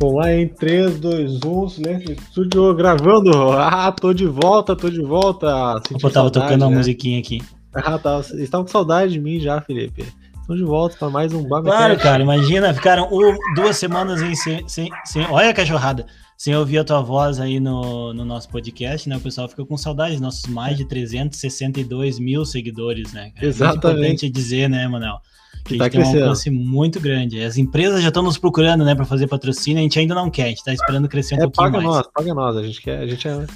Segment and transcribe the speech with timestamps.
[0.00, 3.52] Vamos lá em 3, 2, 1, silêncio estúdio gravando.
[3.52, 5.78] Ah, tô de volta, tô de volta.
[5.86, 6.66] Senti Opa, tava tocando né?
[6.66, 7.42] uma musiquinha aqui.
[7.74, 8.16] Ah, tá.
[8.16, 10.06] Vocês estavam com saudade de mim já, Felipe.
[10.40, 11.76] Estão de volta para mais um Babacast.
[11.76, 13.10] Claro, cara, imagina, ficaram
[13.54, 16.06] duas semanas em sem, sem, sem, Olha a cachorrada!
[16.34, 19.18] Sem ouvir a tua voz aí no, no nosso podcast, né?
[19.18, 23.32] O pessoal fica com saudade, nossos mais de 362 mil seguidores, né?
[23.34, 23.46] Cara?
[23.46, 23.86] Exatamente.
[23.86, 25.20] É importante dizer, né, Manel?
[25.64, 27.42] Que, tá tem um alcance muito grande.
[27.42, 30.44] As empresas já estão nos procurando, né, para fazer patrocínio, a gente ainda não quer,
[30.44, 31.96] a gente tá esperando crescer um é, pouquinho paga mais.
[31.96, 33.46] Nós, paga nós, a gente quer, a gente é,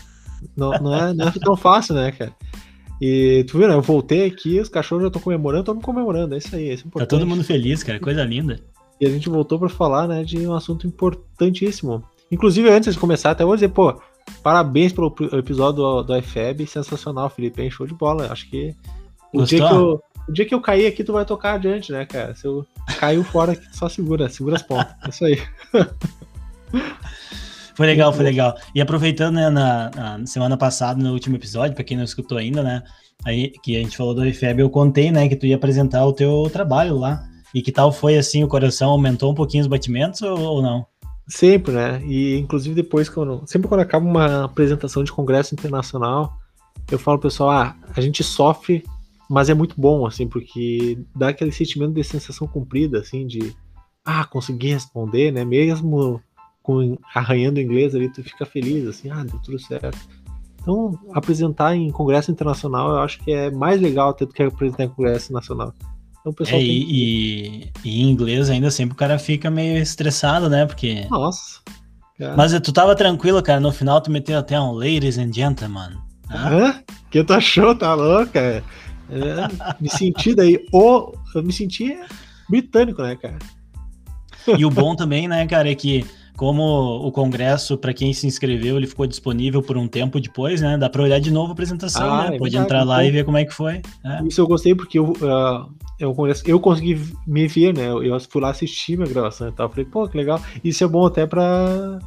[0.56, 2.32] não, não, é, não é tão fácil, né, cara?
[3.00, 3.74] E tu viu, né?
[3.74, 6.74] Eu voltei aqui, os cachorros já estão comemorando, estão me comemorando, é isso aí, é
[6.74, 8.60] isso Tá todo mundo feliz, cara, coisa linda.
[9.00, 12.04] E a gente voltou para falar, né, de um assunto importantíssimo.
[12.30, 14.00] Inclusive, antes de começar, até vou dizer, pô,
[14.42, 17.70] parabéns pelo episódio do, do IFEB, sensacional, Felipe, hein?
[17.70, 18.32] show de bola.
[18.32, 18.74] Acho que
[19.32, 19.46] o Gostou?
[19.46, 22.34] dia que eu o dia que eu cair aqui, tu vai tocar adiante, né, cara?
[22.34, 22.66] Se eu
[22.98, 24.94] caiu fora aqui, só segura, segura as pontas.
[25.04, 25.42] É isso aí.
[27.74, 28.54] Foi legal, foi legal.
[28.72, 32.62] E aproveitando, né, na, na semana passada, no último episódio, para quem não escutou ainda,
[32.62, 32.84] né,
[33.24, 36.12] aí que a gente falou do IFEB, eu contei, né, que tu ia apresentar o
[36.12, 37.24] teu trabalho lá.
[37.52, 40.86] E que tal foi assim, o coração aumentou um pouquinho os batimentos ou, ou não?
[41.26, 42.02] Sempre, né?
[42.04, 46.36] E inclusive depois, quando, sempre quando acaba uma apresentação de congresso internacional,
[46.90, 48.84] eu falo pro pessoal, ah, a gente sofre
[49.34, 53.52] mas é muito bom, assim, porque dá aquele sentimento de sensação cumprida, assim, de
[54.04, 55.44] ah, consegui responder, né?
[55.44, 56.22] Mesmo
[56.62, 59.98] com arranhando inglês ali, tu fica feliz, assim, ah, deu tudo certo.
[60.62, 64.84] Então, apresentar em congresso internacional, eu acho que é mais legal até do que apresentar
[64.84, 65.74] em congresso nacional.
[66.20, 66.70] Então, o pessoal é, tem...
[66.70, 70.64] e, e, em inglês ainda sempre o cara fica meio estressado, né?
[70.64, 71.08] Porque.
[71.10, 71.60] Nossa.
[72.16, 72.36] Cara.
[72.36, 73.58] Mas tu tava tranquilo, cara.
[73.58, 75.98] No final tu meteu até um ladies and gentlemen.
[76.30, 76.80] Hã?
[77.10, 77.74] Que tu achou?
[77.74, 78.62] Tá louca?
[79.10, 81.96] É, me senti daí, o, eu me senti
[82.48, 83.38] britânico, né, cara?
[84.58, 86.04] E o bom também, né, cara, é que
[86.36, 90.76] como o congresso, para quem se inscreveu, ele ficou disponível por um tempo depois, né?
[90.76, 92.36] Dá para olhar de novo a apresentação, ah, né?
[92.36, 93.80] É Pode verdade, entrar lá então, e ver como é que foi.
[94.04, 94.24] É.
[94.26, 96.14] Isso eu gostei porque eu, uh, eu,
[96.44, 97.86] eu consegui me ver, né?
[97.86, 99.70] Eu fui lá assistir minha gravação e tal.
[99.70, 100.40] Falei, pô, que legal.
[100.64, 102.00] Isso é bom até para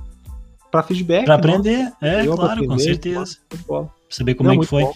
[0.69, 1.24] para feedback.
[1.24, 3.38] Para aprender, é, claro, aprender, com certeza.
[3.66, 4.84] Pra saber como Não, é que foi.
[4.84, 4.91] Bom.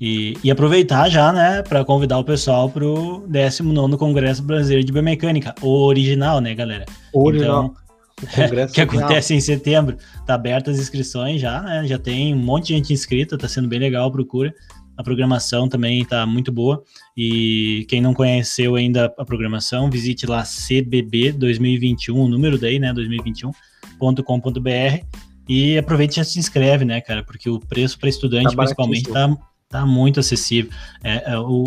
[0.00, 4.92] E, e, aproveitar já, né, para convidar o pessoal para o 19 Congresso Brasileiro de
[4.92, 6.86] Biomecânica, o original, né, galera?
[7.12, 7.74] O original.
[8.22, 8.30] Então,
[8.72, 9.98] que acontece em setembro.
[10.26, 11.86] Tá abertas as inscrições já, né?
[11.86, 14.54] Já tem um monte de gente inscrita, tá sendo bem legal, procura.
[14.96, 16.82] A programação também tá muito boa.
[17.16, 22.92] E quem não conheceu ainda a programação, visite lá CBB 2021, o número daí, né,
[22.92, 25.04] 2021.com.br
[25.48, 27.24] e aproveite e já se inscreve, né, cara?
[27.24, 29.36] Porque o preço para estudante, tá principalmente, tá,
[29.70, 30.72] Tá muito acessível.
[31.02, 31.62] É, é, o,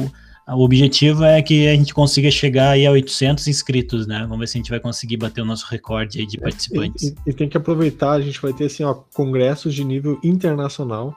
[0.50, 4.19] o objetivo é que a gente consiga chegar aí a 800 inscritos, né?
[4.24, 7.02] Vamos ver se a gente vai conseguir bater o nosso recorde aí de participantes.
[7.02, 10.19] E, e, e tem que aproveitar, a gente vai ter assim, ó, congressos de nível
[10.22, 11.16] internacional.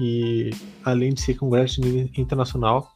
[0.00, 0.48] E
[0.82, 2.90] além de ser congresso de nível internacional,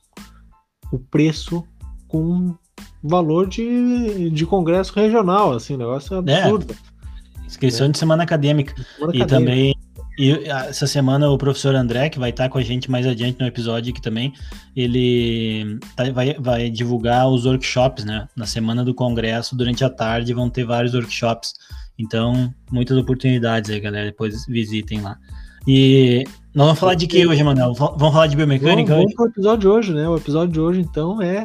[0.90, 1.62] o preço
[2.08, 2.56] com
[3.02, 6.72] valor de, de congresso regional, assim, o negócio é, é absurdo.
[6.72, 7.46] É.
[7.46, 8.74] Inscrição de semana acadêmica.
[8.96, 9.28] Semana e acadêmica.
[9.28, 9.75] também
[10.18, 13.46] e essa semana o professor André, que vai estar com a gente mais adiante no
[13.46, 14.32] episódio aqui também,
[14.74, 18.26] ele tá, vai, vai divulgar os workshops, né?
[18.34, 21.52] Na semana do congresso, durante a tarde, vão ter vários workshops.
[21.98, 24.06] Então, muitas oportunidades aí, galera.
[24.06, 25.18] Depois visitem lá.
[25.66, 27.74] E nós vamos falar de que hoje, Manuel?
[27.74, 29.28] Vamos falar de biomecânica vamos, vamos hoje?
[29.28, 30.08] o episódio de hoje, né?
[30.08, 31.44] O episódio de hoje, então, é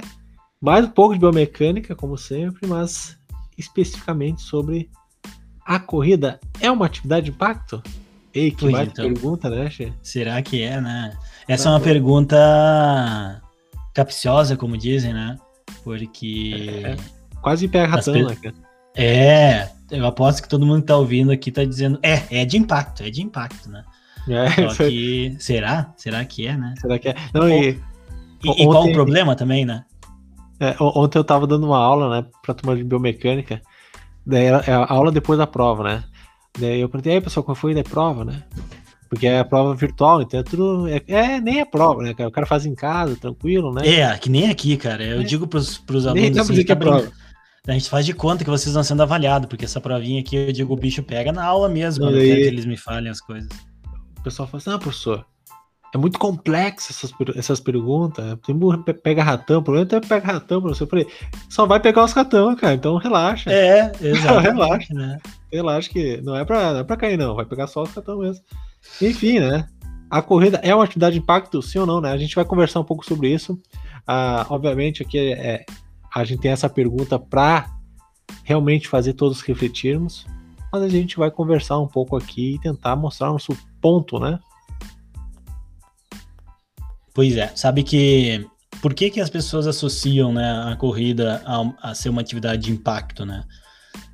[0.62, 3.18] mais um pouco de biomecânica, como sempre, mas
[3.58, 4.90] especificamente sobre
[5.66, 6.40] a corrida.
[6.60, 7.82] É uma atividade de impacto?
[8.34, 9.06] Ei, que mais então.
[9.06, 9.94] pergunta, né, Che?
[10.02, 11.18] Será que é, né?
[11.48, 13.42] Essa é uma pergunta
[13.94, 15.38] capciosa, como dizem, né?
[15.84, 16.82] Porque.
[16.84, 16.96] É,
[17.42, 18.26] quase pega ratão, per...
[18.28, 18.56] né, cara?
[18.96, 22.00] É, eu aposto que todo mundo que tá ouvindo aqui tá dizendo.
[22.02, 23.84] É, é de impacto, é de impacto, né?
[24.28, 25.36] É, Só que.
[25.40, 25.94] Será?
[25.98, 26.74] Será que é, né?
[26.80, 27.16] Será que é?
[27.34, 27.80] Não, e.
[28.44, 28.64] E, ontem...
[28.64, 29.84] e qual o problema também, né?
[30.60, 33.62] É, ontem eu tava dando uma aula, né, pra turma de biomecânica.
[34.26, 36.04] Daí é a aula depois da prova, né?
[36.60, 38.44] Daí eu perguntei, aí pessoal, qual foi a prova, né?
[39.10, 40.88] Porque é a prova virtual, então é tudo.
[40.88, 42.30] É, é, nem é prova, né, cara?
[42.30, 43.86] O cara faz em casa, tranquilo, né?
[43.86, 45.04] É, que nem aqui, cara.
[45.04, 45.24] Eu é.
[45.24, 46.30] digo pros, pros alunos.
[46.30, 47.12] Nem assim, que é prova.
[47.68, 50.52] A gente faz de conta que vocês estão sendo avaliados, porque essa provinha aqui, eu
[50.52, 52.34] digo, o bicho pega na aula mesmo, quando aí...
[52.34, 53.50] que eles me falem as coisas.
[54.18, 55.26] O pessoal fala assim, ah, professor,
[55.94, 58.38] é muito complexo essas, essas perguntas.
[58.46, 58.58] Tem
[59.04, 60.86] pega ratão, o problema é pega ratão, professor.
[60.86, 61.08] Eu falei,
[61.50, 63.52] só vai pegar os ratão, cara, então relaxa.
[63.52, 64.40] É, exato.
[64.40, 65.18] relaxa, né?
[65.52, 67.36] Relaxa que não é pra, não é pra cair, não.
[67.36, 68.44] Vai pegar só os ratão mesmo.
[69.02, 69.68] Enfim, né?
[70.10, 72.12] A corrida é uma atividade de impacto, sim ou não, né?
[72.12, 73.60] A gente vai conversar um pouco sobre isso.
[74.08, 75.66] Ah, obviamente, aqui é,
[76.14, 77.70] a gente tem essa pergunta para
[78.44, 80.26] realmente fazer todos refletirmos,
[80.72, 84.40] mas a gente vai conversar um pouco aqui e tentar mostrar nosso ponto, né?
[87.14, 88.46] Pois é, sabe que
[88.82, 92.72] por que, que as pessoas associam né, a corrida a, a ser uma atividade de
[92.72, 93.44] impacto, né?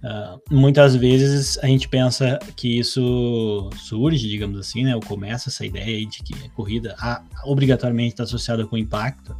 [0.03, 4.95] Uh, muitas vezes a gente pensa que isso surge, digamos assim, né?
[4.95, 9.35] Ou começa essa ideia de que a corrida a, obrigatoriamente está associada com impacto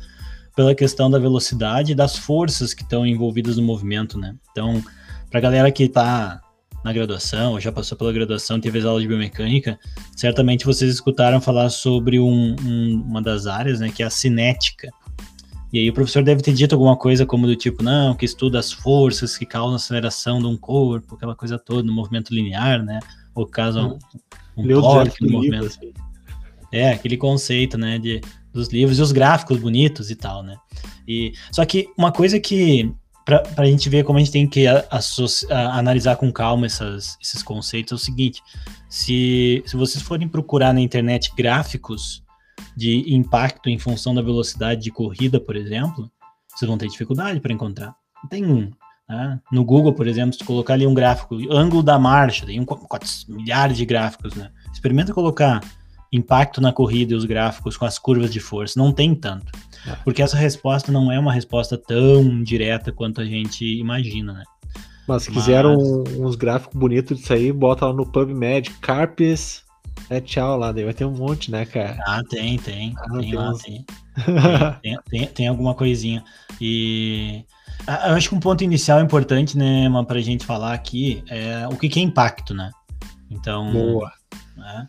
[0.56, 4.36] pela questão da velocidade e das forças que estão envolvidas no movimento, né?
[4.51, 4.83] Então,
[5.30, 6.42] para a galera que está
[6.84, 9.80] na graduação, ou já passou pela graduação, teve as aulas de biomecânica,
[10.16, 14.90] certamente vocês escutaram falar sobre um, um, uma das áreas, né, que é a cinética.
[15.72, 18.58] E aí o professor deve ter dito alguma coisa como do tipo, não, que estuda
[18.58, 23.00] as forças que causam aceleração de um corpo, aquela coisa toda, no movimento linear, né?
[23.36, 24.00] Ou causam
[24.56, 25.64] um, um torque no movimento.
[25.64, 25.94] Livro, assim.
[26.72, 28.22] É, aquele conceito, né, de,
[28.54, 30.56] dos livros e os gráficos bonitos e tal, né?
[31.08, 32.94] E, só que uma coisa que
[33.28, 37.18] para a gente ver como a gente tem que a, a, analisar com calma essas,
[37.22, 38.42] esses conceitos, é o seguinte:
[38.88, 42.24] se, se vocês forem procurar na internet gráficos
[42.76, 46.10] de impacto em função da velocidade de corrida, por exemplo,
[46.56, 47.94] vocês vão ter dificuldade para encontrar.
[48.30, 48.72] Tem um.
[49.10, 49.40] Né?
[49.52, 52.66] No Google, por exemplo, se colocar ali um gráfico, ângulo da marcha, tem um,
[53.28, 54.52] milhares de gráficos, né?
[54.72, 55.62] Experimenta colocar
[56.14, 58.80] impacto na corrida e os gráficos com as curvas de força.
[58.80, 59.52] Não tem tanto.
[59.86, 59.96] É.
[60.04, 64.44] Porque essa resposta não é uma resposta tão direta quanto a gente imagina, né?
[65.08, 65.78] Mas se quiseram
[66.20, 69.64] uns gráficos bonitos disso aí, bota lá no PubMed, Carpes,
[70.10, 71.98] é tchau lá, daí vai ter um monte, né, cara?
[72.06, 72.94] Ah, tem, tem.
[72.98, 73.86] Ah, tem, lá, tem.
[74.82, 76.24] tem, tem, tem, alguma coisinha.
[76.60, 77.46] E
[77.88, 81.88] eu acho que um ponto inicial importante, né, pra gente falar aqui é o que,
[81.88, 82.70] que é impacto, né?
[83.32, 83.72] Então.
[83.72, 84.12] Boa.
[84.58, 84.88] Né?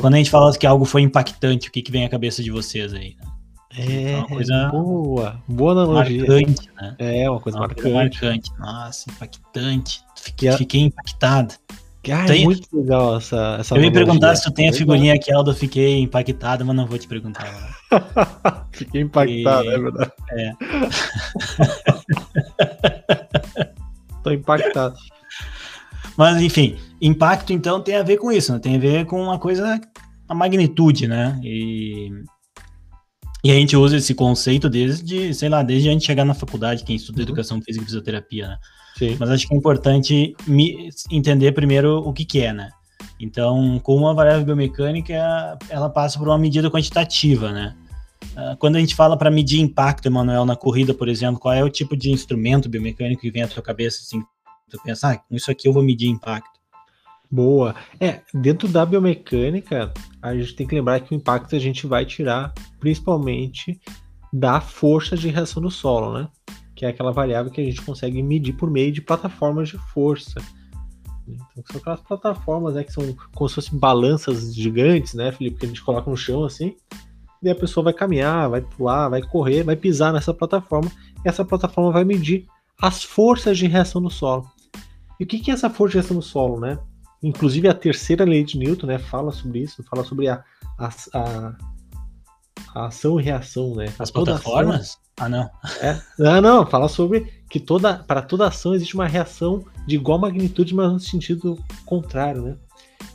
[0.00, 2.50] Quando a gente fala que algo foi impactante, o que, que vem à cabeça de
[2.50, 3.16] vocês aí?
[3.18, 3.29] Né?
[3.76, 6.26] É, uma coisa boa, boa analogia.
[6.26, 6.96] Marcante, né?
[6.98, 7.82] É, uma coisa uma marcante.
[7.82, 8.50] Coisa marcante.
[8.58, 10.04] Nossa, impactante.
[10.16, 11.54] Fiquei, fiquei impactado.
[12.02, 12.42] Cara, tem...
[12.42, 15.54] é muito legal essa, essa Eu ia perguntar se tu tem a figurinha aqui, Aldo,
[15.54, 17.46] fiquei impactado, mas não vou te perguntar.
[18.72, 19.74] fiquei impactado, e...
[19.74, 20.12] é verdade.
[20.32, 20.52] É.
[24.24, 24.96] Tô impactado.
[26.16, 28.58] Mas, enfim, impacto, então, tem a ver com isso, né?
[28.58, 29.80] Tem a ver com uma coisa,
[30.28, 31.38] a magnitude, né?
[31.44, 32.10] E,
[33.42, 36.84] e a gente usa esse conceito desde, sei lá, desde a gente chegar na faculdade,
[36.84, 37.24] quem estuda uhum.
[37.24, 38.58] educação física e fisioterapia, né?
[38.96, 39.16] Sim.
[39.18, 40.34] Mas acho que é importante
[41.10, 42.70] entender primeiro o que, que é, né?
[43.18, 45.14] Então, com uma variável biomecânica,
[45.68, 47.74] ela passa por uma medida quantitativa, né?
[48.36, 51.64] Ah, quando a gente fala para medir impacto, Emanuel, na corrida, por exemplo, qual é
[51.64, 54.22] o tipo de instrumento biomecânico que vem à sua cabeça, assim,
[54.68, 56.60] tu pensa, ah, com isso aqui eu vou medir impacto?
[57.30, 57.74] Boa.
[58.00, 62.04] É, dentro da biomecânica, a gente tem que lembrar que o impacto a gente vai
[62.04, 63.80] tirar principalmente
[64.32, 66.28] da força de reação do solo, né?
[66.74, 70.40] Que é aquela variável que a gente consegue medir por meio de plataformas de força.
[71.28, 73.04] Então, são aquelas plataformas né, que são
[73.34, 75.58] como se fossem balanças gigantes, né, Felipe?
[75.58, 76.74] Que a gente coloca no chão assim,
[77.42, 80.90] e a pessoa vai caminhar, vai pular, vai correr, vai pisar nessa plataforma,
[81.24, 82.46] e essa plataforma vai medir
[82.80, 84.50] as forças de reação do solo.
[85.18, 86.78] E o que, que é essa força de reação do solo, né?
[87.22, 90.42] Inclusive a terceira lei de Newton, né, fala sobre isso, fala sobre a,
[90.78, 91.56] a, a,
[92.74, 93.92] a ação e reação, né?
[93.98, 94.80] As plataformas?
[94.80, 95.50] Ação, ah, não.
[95.80, 100.18] É, ah, não, fala sobre que toda, para toda ação existe uma reação de igual
[100.18, 102.56] magnitude, mas no sentido contrário, né?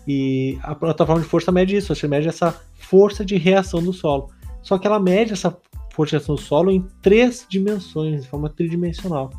[0.07, 4.29] E a plataforma de força mede isso, você mede essa força de reação do solo.
[4.61, 5.55] Só que ela mede essa
[5.91, 9.31] força de reação do solo em três dimensões, de forma tridimensional.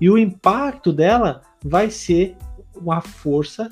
[0.00, 2.36] E o impacto dela vai ser
[2.74, 3.70] uma força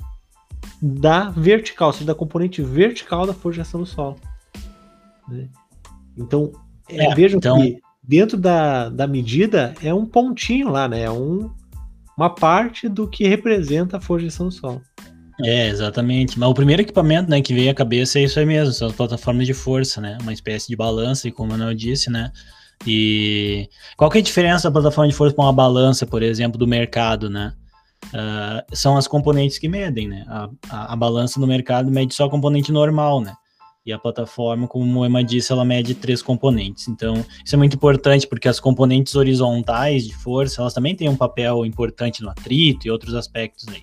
[0.80, 4.16] da vertical, ou seja, da componente vertical da força de ação do solo.
[5.28, 5.49] Né?
[6.18, 6.52] Então,
[6.88, 7.56] é, é, vejam então...
[7.60, 11.02] que dentro da, da medida é um pontinho lá, né?
[11.02, 11.50] É um,
[12.16, 14.82] uma parte do que representa a ação do solo.
[15.44, 16.38] É, exatamente.
[16.38, 18.94] Mas o primeiro equipamento né, que veio à cabeça é isso aí mesmo, são as
[18.94, 20.18] plataformas de força, né?
[20.20, 22.32] Uma espécie de balança, e como eu disse, né?
[22.87, 26.58] E qual que é a diferença da plataforma de força para uma balança, por exemplo,
[26.58, 27.52] do mercado, né?
[28.06, 30.25] Uh, são as componentes que medem, né?
[30.28, 33.34] A, a, a, balança no mercado mede só a componente normal, né?
[33.87, 36.88] E a plataforma, como o Emma disse, ela mede três componentes.
[36.88, 41.16] Então, isso é muito importante, porque as componentes horizontais de força, elas também têm um
[41.16, 43.82] papel importante no atrito e outros aspectos aí.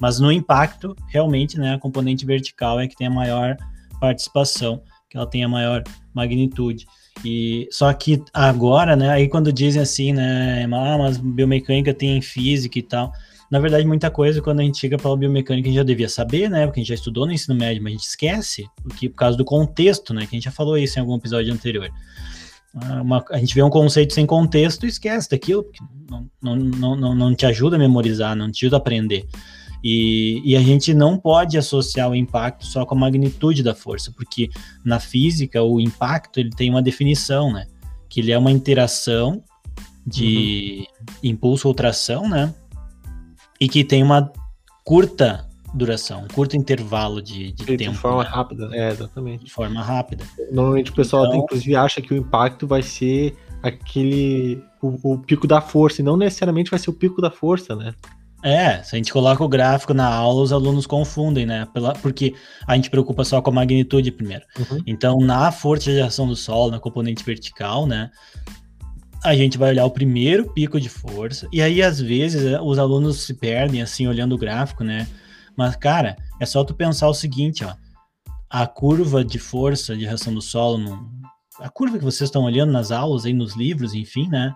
[0.00, 3.56] Mas no impacto, realmente, né, a componente vertical é que tem a maior
[4.00, 6.86] participação, que ela tem a maior magnitude.
[7.24, 12.78] E só que agora, né, aí quando dizem assim, né, ah, mas biomecânica tem física
[12.78, 13.12] e tal,
[13.50, 16.08] na verdade, muita coisa, quando a gente chega para a biomecânica, a gente já devia
[16.08, 16.66] saber, né?
[16.66, 19.36] Porque a gente já estudou no ensino médio, mas a gente esquece, porque por causa
[19.36, 20.22] do contexto, né?
[20.22, 21.90] Que a gente já falou isso em algum episódio anterior.
[23.00, 25.78] Uma, a gente vê um conceito sem contexto e esquece daquilo, porque
[26.10, 29.26] não, não, não, não, não te ajuda a memorizar, não te ajuda a aprender.
[29.82, 34.10] E, e, a gente não pode associar o impacto só com a magnitude da força,
[34.10, 34.48] porque
[34.82, 37.66] na física o impacto ele tem uma definição, né?
[38.08, 39.44] Que ele é uma interação
[40.06, 41.14] de uhum.
[41.22, 42.52] impulso ou tração, né?
[43.64, 44.30] E que tem uma
[44.84, 47.92] curta duração, um curto intervalo de, de tempo.
[47.92, 48.28] De forma né?
[48.28, 49.44] rápida, é, exatamente.
[49.46, 50.24] De forma rápida.
[50.52, 54.62] Normalmente o pessoal então, inclusive acha que o impacto vai ser aquele.
[54.82, 57.94] O, o, pico da força, e não necessariamente vai ser o pico da força, né?
[58.42, 61.66] É, se a gente coloca o gráfico na aula, os alunos confundem, né?
[61.72, 62.34] Pela, porque
[62.66, 64.44] a gente preocupa só com a magnitude primeiro.
[64.58, 64.82] Uhum.
[64.86, 68.10] Então, na força de ação do solo, na componente vertical, né?
[69.24, 73.22] A gente vai olhar o primeiro pico de força, e aí, às vezes, os alunos
[73.22, 75.08] se perdem, assim, olhando o gráfico, né?
[75.56, 77.74] Mas, cara, é só tu pensar o seguinte, ó.
[78.50, 81.10] A curva de força de reação do solo, no,
[81.58, 84.54] a curva que vocês estão olhando nas aulas, aí nos livros, enfim, né?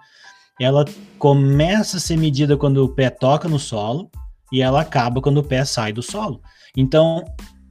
[0.60, 0.84] Ela
[1.18, 4.10] começa a ser medida quando o pé toca no solo
[4.52, 6.42] e ela acaba quando o pé sai do solo.
[6.76, 7.24] Então,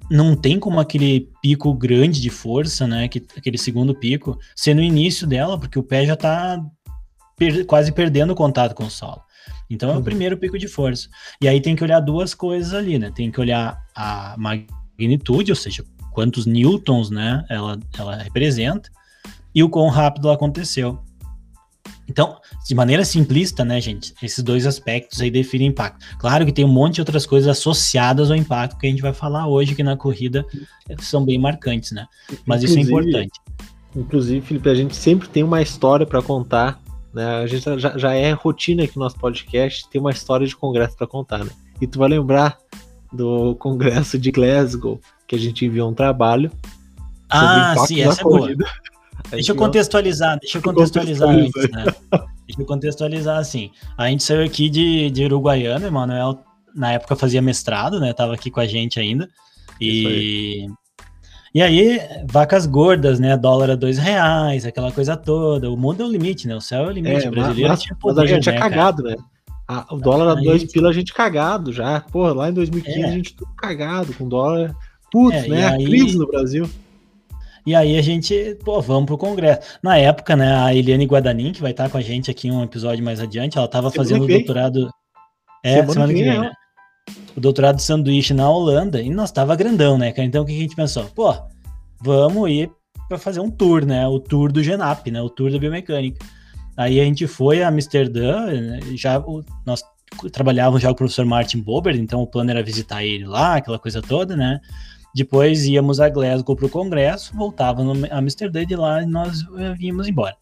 [0.09, 3.07] não tem como aquele pico grande de força, né?
[3.07, 6.59] Que, aquele segundo pico, ser no início dela, porque o pé já está
[7.37, 9.21] per, quase perdendo o contato com o solo.
[9.69, 10.03] Então é o uhum.
[10.03, 11.07] primeiro pico de força.
[11.41, 13.11] E aí tem que olhar duas coisas ali, né?
[13.13, 18.89] Tem que olhar a magnitude, ou seja, quantos newtons, né, ela, ela representa,
[19.53, 20.99] e o quão rápido ela aconteceu.
[22.09, 26.03] Então, de maneira simplista, né, gente, esses dois aspectos aí definem impacto.
[26.17, 29.13] Claro que tem um monte de outras coisas associadas ao impacto que a gente vai
[29.13, 30.45] falar hoje, que na corrida
[30.99, 32.07] são bem marcantes, né?
[32.45, 33.41] Mas inclusive, isso é importante.
[33.95, 36.81] Inclusive, Felipe, a gente sempre tem uma história para contar
[37.17, 37.37] né?
[37.37, 40.95] A gente já, já é rotina aqui no nosso podcast tem uma história de congresso
[40.95, 41.51] para contar, né?
[41.81, 42.57] E tu vai lembrar
[43.11, 46.51] do congresso de Glasgow, que a gente enviou um trabalho.
[47.29, 48.49] Ah, sim, essa é boa.
[49.31, 51.85] Deixa eu contextualizar, deixa eu contextualizar antes, né?
[52.45, 53.71] Deixa eu contextualizar assim.
[53.97, 56.39] A gente saiu aqui de, de Uruguaiana, Emanuel
[56.73, 58.13] na época fazia mestrado, né?
[58.13, 59.27] Tava aqui com a gente ainda.
[59.81, 60.67] E
[61.57, 61.99] e aí,
[62.29, 63.35] vacas gordas, né?
[63.35, 65.71] Dólar a dois reais, aquela coisa toda.
[65.71, 66.55] O mundo é o limite, né?
[66.55, 67.25] O céu é o limite.
[67.25, 69.15] É, o brasileiro mas, tinha poder, mas a gente é né, é cagado, cara?
[69.15, 69.23] né?
[69.67, 70.71] Ah, o dólar a dois gente...
[70.71, 72.01] pila a gente cagado já.
[72.11, 73.05] Pô, lá em 2015 é.
[73.05, 74.75] a gente tudo cagado com dólar.
[75.11, 75.65] Putz, é, né?
[75.65, 75.83] Aí...
[75.83, 76.69] A crise no Brasil.
[77.65, 79.79] E aí a gente, pô, vamos pro Congresso.
[79.81, 82.63] Na época, né, a Eliane Guadanin, que vai estar com a gente aqui em um
[82.63, 84.91] episódio mais adiante, ela estava fazendo o doutorado.
[85.63, 86.51] É, semana, semana que vem, vem né?
[87.35, 90.59] O doutorado de sanduíche na Holanda e nós tava grandão, né, Então o que a
[90.59, 91.05] gente pensou?
[91.05, 91.33] Pô,
[92.01, 92.71] vamos ir
[93.07, 94.07] para fazer um tour, né?
[94.07, 95.21] O tour do Genap, né?
[95.21, 96.25] O tour da biomecânica.
[96.75, 98.47] Aí a gente foi a Amsterdã,
[98.95, 99.81] já o, nós
[100.31, 103.79] trabalhávamos já com o professor Martin Bober, então o plano era visitar ele lá, aquela
[103.79, 104.59] coisa toda, né?
[105.15, 109.43] Depois íamos a Glasgow para o congresso, voltávamos a Amsterdã e de lá nós
[109.77, 110.35] vínhamos embora.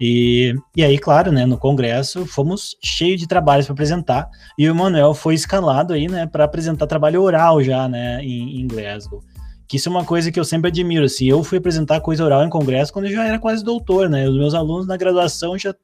[0.00, 4.74] E, e aí, claro, né, no congresso fomos cheios de trabalhos para apresentar e o
[4.74, 9.20] Manuel foi escalado aí, né, para apresentar trabalho oral já, né, em, em, Glasgow.
[9.66, 12.44] Que isso é uma coisa que eu sempre admiro, assim, eu fui apresentar coisa oral
[12.44, 15.74] em congresso quando eu já era quase doutor, né, os meus alunos na graduação já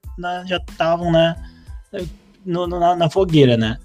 [0.46, 1.34] já estavam, né,
[2.46, 3.78] no, na, na, fogueira, né.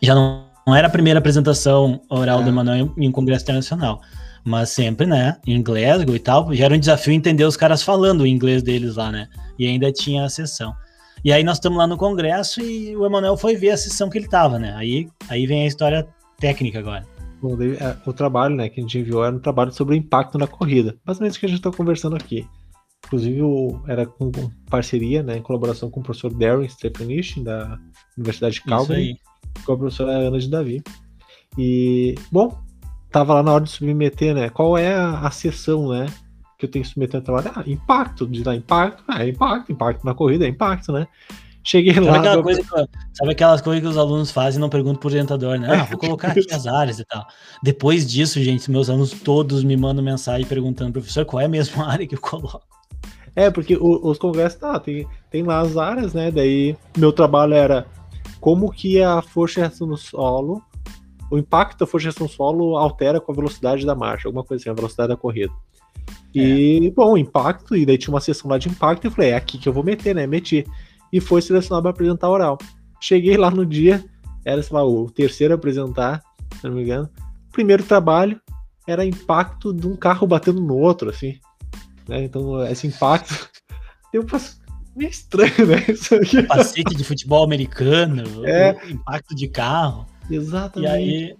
[0.00, 2.44] Já não, não, era a primeira apresentação oral é.
[2.44, 4.00] do Manuel em, em congresso internacional.
[4.44, 8.22] Mas sempre, né, em Glasgow e tal, já era um desafio entender os caras falando
[8.22, 9.28] o inglês deles lá, né?
[9.58, 10.74] E ainda tinha a sessão.
[11.22, 14.16] E aí nós estamos lá no congresso e o Emanuel foi ver a sessão que
[14.16, 14.74] ele tava, né?
[14.76, 17.06] Aí, aí vem a história técnica agora.
[17.42, 20.38] Bom, é, o trabalho né, que a gente enviou era um trabalho sobre o impacto
[20.38, 20.96] na corrida.
[21.04, 22.46] Basicamente o que a gente está conversando aqui.
[23.06, 23.40] Inclusive
[23.86, 24.30] era com
[24.68, 27.78] parceria, né, em colaboração com o professor Darren Stefanich, da
[28.16, 29.16] Universidade de Calgary,
[29.64, 30.82] com a professora Ana de Davi.
[31.58, 32.58] E, bom,
[33.10, 34.48] tava lá na hora de submeter, né?
[34.48, 36.06] Qual é a, a sessão, né?
[36.58, 37.52] Que eu tenho que submeter no trabalho?
[37.54, 41.06] Ah, impacto, de dar impacto, ah, é impacto, impacto na corrida, é impacto, né?
[41.62, 42.18] Cheguei sabe lá.
[42.18, 42.62] Aquela coisa
[43.12, 45.68] sabe aquelas coisas que os alunos fazem e não perguntam pro orientador, né?
[45.70, 47.26] Ah, vou colocar aqui as áreas e tal.
[47.62, 51.86] Depois disso, gente, meus alunos todos me mandam mensagem perguntando, professor, qual é a mesma
[51.86, 52.62] área que eu coloco?
[53.36, 56.30] É, porque o, os congressos, tá, tem, tem lá as áreas, né?
[56.30, 57.86] Daí meu trabalho era
[58.40, 60.62] como que a força reação no solo
[61.30, 64.74] o impacto da reação solo altera com a velocidade da marcha, alguma coisa assim, a
[64.74, 65.52] velocidade da corrida.
[66.34, 66.90] E, é.
[66.90, 69.56] bom, impacto, e daí tinha uma sessão lá de impacto, e eu falei, é aqui
[69.56, 70.26] que eu vou meter, né?
[70.26, 70.66] Meti.
[71.12, 72.58] E foi selecionado para apresentar oral.
[73.00, 74.04] Cheguei lá no dia,
[74.44, 76.22] era, sei lá, o terceiro a apresentar,
[76.60, 77.08] se não me engano.
[77.52, 78.40] Primeiro trabalho
[78.86, 81.38] era impacto de um carro batendo no outro, assim.
[82.08, 82.24] Né?
[82.24, 83.48] Então, esse impacto.
[84.12, 84.40] Deu pra
[84.96, 85.80] meio estranho, né?
[86.42, 88.76] Capacete de futebol americano, é.
[88.90, 90.06] impacto de carro.
[90.30, 90.90] Exatamente.
[90.90, 91.36] E aí,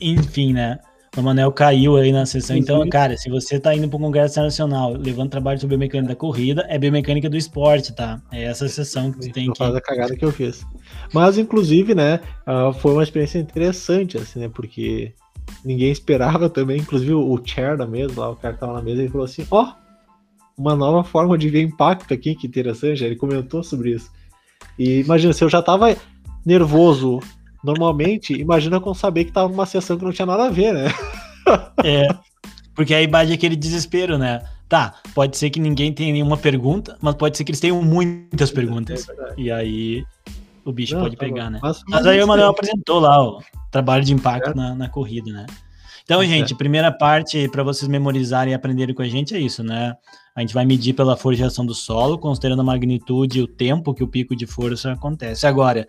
[0.00, 0.78] enfim, né?
[1.16, 2.54] O Manel caiu aí na sessão.
[2.54, 6.16] Então, cara, se você tá indo para um congresso nacional levando trabalho sobre biomecânica da
[6.16, 8.20] corrida, é biomecânica do esporte, tá?
[8.30, 9.56] É essa sessão que você tem que.
[9.56, 10.66] Faz a cagada que eu fiz.
[11.14, 14.50] Mas, inclusive, né, uh, foi uma experiência interessante, assim, né?
[14.52, 15.14] Porque
[15.64, 19.00] ninguém esperava também, inclusive o chair da mesa, lá, o cara que tava na mesa,
[19.00, 19.86] ele falou assim: ó, oh,
[20.60, 23.02] uma nova forma de ver impacto aqui, que interessante.
[23.02, 24.10] Ele comentou sobre isso.
[24.78, 25.96] E imagina, se eu já tava
[26.44, 27.20] nervoso
[27.66, 30.86] normalmente, imagina com saber que tava numa sessão que não tinha nada a ver, né?
[31.84, 32.08] É.
[32.74, 34.42] Porque aí bate aquele desespero, né?
[34.68, 38.50] Tá, pode ser que ninguém tenha nenhuma pergunta, mas pode ser que eles tenham muitas
[38.50, 39.08] perguntas.
[39.08, 40.04] É e aí
[40.64, 41.50] o bicho não, pode tá pegar, bom.
[41.50, 41.58] né?
[41.62, 44.54] Mas, mas aí o Manuel apresentou lá o trabalho de impacto é.
[44.54, 45.46] na, na corrida, né?
[46.04, 46.26] Então, é.
[46.26, 49.94] gente, primeira parte para vocês memorizarem e aprenderem com a gente é isso, né?
[50.34, 54.04] A gente vai medir pela forjação do solo, considerando a magnitude e o tempo que
[54.04, 55.46] o pico de força acontece.
[55.46, 55.86] Agora,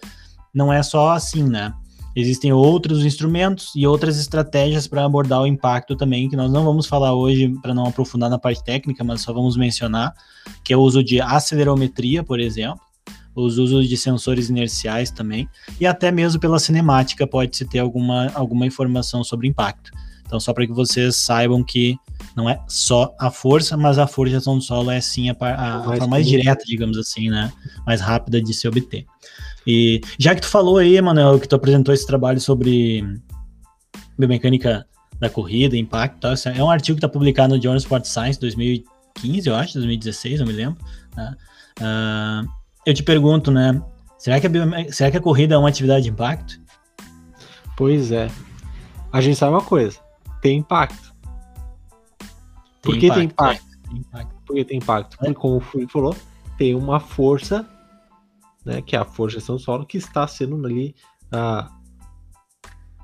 [0.54, 1.74] não é só assim, né?
[2.16, 6.88] Existem outros instrumentos e outras estratégias para abordar o impacto também, que nós não vamos
[6.88, 10.14] falar hoje para não aprofundar na parte técnica, mas só vamos mencionar,
[10.64, 12.82] que é o uso de acelerometria, por exemplo,
[13.36, 15.48] os usos de sensores inerciais também,
[15.80, 19.92] e até mesmo pela cinemática pode-se ter alguma, alguma informação sobre impacto.
[20.26, 21.96] Então, só para que vocês saibam que
[22.36, 25.84] não é só a força, mas a forjação do solo é sim a, a, a
[25.84, 27.54] forma mais direta, digamos assim, né?
[27.86, 29.06] Mais rápida de se obter.
[29.68, 33.04] E já que tu falou aí, Emanuel, que tu apresentou esse trabalho sobre
[34.18, 34.88] biomecânica
[35.20, 39.50] da corrida, impacto, tal, é um artigo que está publicado no Journal Sport Science 2015,
[39.50, 40.78] eu acho, 2016, não me lembro.
[41.18, 41.36] Né?
[41.82, 42.50] Uh,
[42.86, 43.82] eu te pergunto, né?
[44.18, 46.60] Será que, a será que a corrida é uma atividade de impacto?
[47.76, 48.30] Pois é.
[49.12, 50.00] A gente sabe uma coisa:
[50.42, 51.14] tem impacto.
[52.20, 52.28] Tem
[52.82, 53.66] Por que impacto, tem impacto?
[53.66, 54.36] É, tem impacto?
[54.46, 55.14] Por que tem impacto?
[55.16, 55.18] É.
[55.18, 56.16] Porque, como o Felipe falou,
[56.58, 57.68] tem uma força
[58.68, 60.94] né, que é a forjação solo, que está sendo ali
[61.32, 61.72] ah,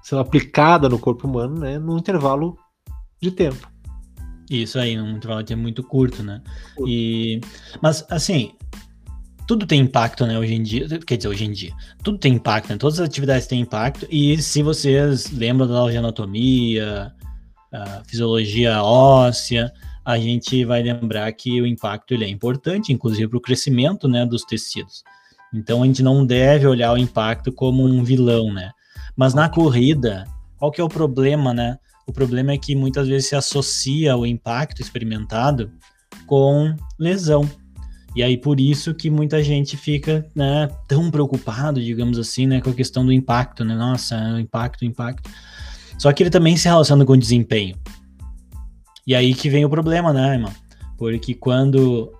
[0.03, 2.57] sendo aplicada no corpo humano, né, num intervalo
[3.21, 3.71] de tempo.
[4.49, 6.41] Isso aí, num intervalo de tempo muito curto, né?
[6.75, 6.91] Curto.
[6.91, 7.39] E,
[7.81, 8.51] mas assim,
[9.47, 12.69] tudo tem impacto, né, hoje em dia, quer dizer, hoje em dia, tudo tem impacto,
[12.69, 12.77] né?
[12.77, 17.13] Todas as atividades têm impacto, e se vocês lembram da aula de anatomia,
[18.05, 19.71] fisiologia óssea,
[20.05, 24.25] a gente vai lembrar que o impacto ele é importante, inclusive para o crescimento, né,
[24.25, 25.03] dos tecidos.
[25.53, 28.71] Então a gente não deve olhar o impacto como um vilão, né?
[29.15, 30.25] Mas na corrida,
[30.57, 31.77] qual que é o problema, né?
[32.07, 35.71] O problema é que muitas vezes se associa o impacto experimentado
[36.25, 37.49] com lesão.
[38.15, 42.69] E aí por isso que muita gente fica né, tão preocupado, digamos assim, né, com
[42.69, 43.75] a questão do impacto, né?
[43.75, 45.29] Nossa, o impacto, o impacto.
[45.97, 47.75] Só que ele também se relaciona com o desempenho.
[49.05, 50.53] E aí que vem o problema, né, irmão?
[50.97, 52.11] Porque quando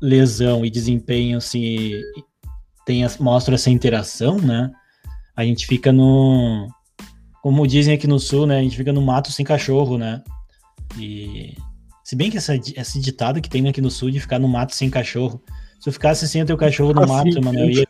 [0.00, 2.00] lesão e desempenho se
[2.84, 4.70] tem mostra essa interação, né?
[5.36, 6.68] A gente fica no.
[7.42, 8.58] Como dizem aqui no sul, né?
[8.58, 10.22] A gente fica no mato sem cachorro, né?
[10.98, 11.56] E.
[12.04, 14.74] Se bem que essa, esse ditado que tem aqui no sul de ficar no mato
[14.74, 15.42] sem cachorro.
[15.80, 17.86] Se eu ficasse sem o teu cachorro no mato, mano, eu ia,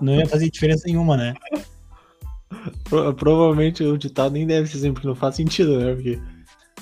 [0.00, 1.34] não ia fazer diferença nenhuma, né?
[3.16, 5.94] Provavelmente o ditado nem deve ser sempre, porque não faz sentido, né?
[5.94, 6.20] Porque.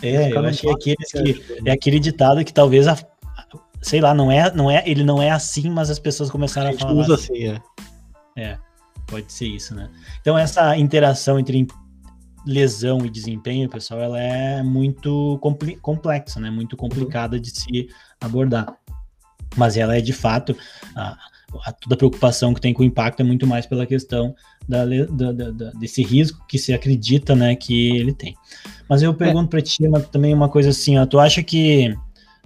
[0.02, 1.60] É, eu achei aqueles que.
[1.64, 2.98] É aquele ditado que talvez a,
[3.82, 6.72] sei lá, não é, não é, ele não é assim, mas as pessoas começaram a,
[6.72, 6.92] a falar.
[6.92, 7.60] usa assim, é.
[8.36, 8.58] É,
[9.06, 9.90] pode ser isso, né?
[10.20, 11.66] Então essa interação entre
[12.46, 15.38] lesão e desempenho, pessoal, ela é muito
[15.82, 16.50] complexa, né?
[16.50, 17.88] Muito complicada de se
[18.20, 18.74] abordar.
[19.56, 20.56] Mas ela é de fato
[20.96, 21.18] a,
[21.66, 24.34] a, toda a preocupação que tem com o impacto é muito mais pela questão
[24.66, 28.34] da, da, da, desse risco que se acredita, né, que ele tem.
[28.88, 29.50] Mas eu pergunto é.
[29.50, 31.94] para ti também uma coisa assim, ó, tu acha que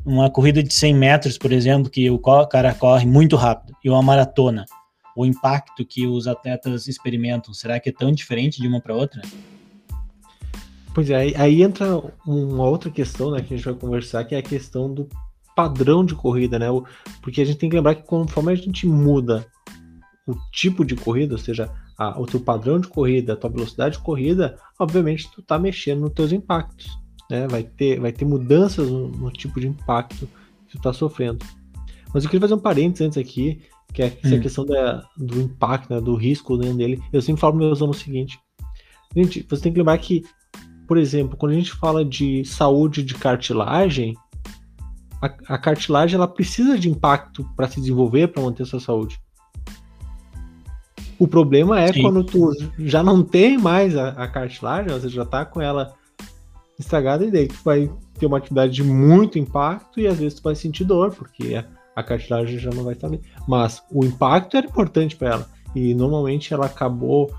[0.07, 4.01] uma corrida de 100 metros, por exemplo, que o cara corre muito rápido, e uma
[4.01, 4.65] maratona,
[5.17, 9.21] o impacto que os atletas experimentam, será que é tão diferente de uma para outra?
[10.95, 14.39] Pois é, aí entra uma outra questão né, que a gente vai conversar, que é
[14.39, 15.09] a questão do
[15.57, 16.67] padrão de corrida, né?
[17.21, 19.47] Porque a gente tem que lembrar que conforme a gente muda
[20.27, 23.97] o tipo de corrida, ou seja, a, o teu padrão de corrida, a tua velocidade
[23.97, 26.99] de corrida, obviamente tu tá mexendo nos teus impactos
[27.31, 27.47] né?
[27.49, 30.27] Vai ter, vai ter mudanças no, no tipo de impacto
[30.67, 31.45] que você está sofrendo.
[32.13, 33.61] Mas eu queria fazer um parênteses antes aqui,
[33.93, 34.41] que é essa hum.
[34.41, 37.03] questão da, do impacto, né, do risco dentro dele.
[37.13, 38.39] Eu sempre falo para meus alunos o seguinte:
[39.15, 40.23] gente, você tem que lembrar que,
[40.87, 44.15] por exemplo, quando a gente fala de saúde de cartilagem,
[45.21, 49.19] a, a cartilagem ela precisa de impacto para se desenvolver, para manter sua saúde.
[51.19, 52.03] O problema é Sim.
[52.03, 55.95] quando tu já não tem mais a, a cartilagem, você já está com ela
[56.79, 60.43] estragada e daí tu vai ter uma atividade de muito impacto e às vezes tu
[60.43, 63.21] vai sentir dor, porque a cartilagem já não vai estar ali.
[63.49, 67.31] Mas o impacto era importante para ela e normalmente ela acabou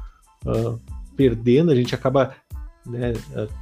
[0.45, 0.79] uh,
[1.15, 2.33] perdendo, a gente acaba
[2.85, 3.13] né,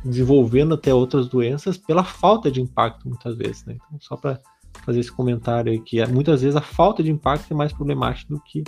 [0.04, 3.66] desenvolvendo até outras doenças pela falta de impacto, muitas vezes.
[3.66, 3.76] Né?
[3.76, 4.40] Então, só para
[4.86, 8.40] fazer esse comentário aí, que muitas vezes a falta de impacto é mais problemática do
[8.42, 8.64] que.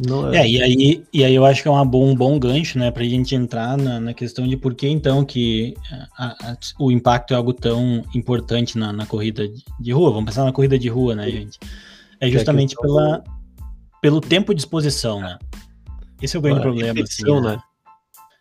[0.00, 0.38] Não é...
[0.38, 2.90] é, e, aí, e aí eu acho que é uma bom, um bom gancho, né,
[2.90, 5.74] para a gente entrar na, na, questão de por que então que
[6.18, 10.10] a, a, o impacto é algo tão importante na, na corrida de, de, rua.
[10.10, 11.58] Vamos pensar na corrida de rua, né, gente?
[12.20, 13.24] É justamente é pela,
[14.02, 15.38] pelo tempo de exposição, né?
[16.20, 17.40] Esse é o grande problema, assim, né?
[17.40, 17.58] né?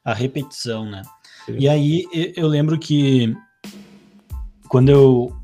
[0.03, 1.01] A repetição, né?
[1.45, 1.55] Sim.
[1.59, 3.35] E aí eu lembro que
[4.67, 5.35] quando eu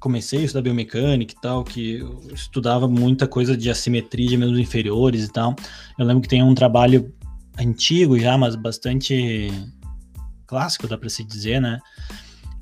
[0.00, 4.58] comecei a estudar biomecânica e tal, que eu estudava muita coisa de assimetria de membros
[4.58, 5.54] inferiores e tal.
[5.98, 7.12] Eu lembro que tem um trabalho
[7.58, 9.50] antigo já, mas bastante
[10.46, 11.80] clássico, dá para se dizer, né?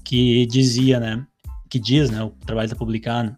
[0.04, 1.26] Que dizia, né?
[1.68, 2.22] Que diz, né?
[2.22, 3.34] O trabalho está publicado,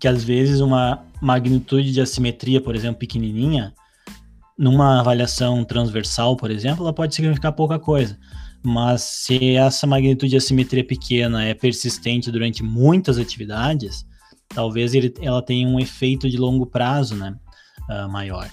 [0.00, 3.74] que às vezes uma magnitude de assimetria, por exemplo, pequenininha,
[4.58, 8.18] numa avaliação transversal, por exemplo, ela pode significar pouca coisa.
[8.62, 14.06] Mas se essa magnitude de assimetria pequena é persistente durante muitas atividades,
[14.48, 17.34] talvez ele, ela tenha um efeito de longo prazo, né,
[17.88, 18.50] uh, maior.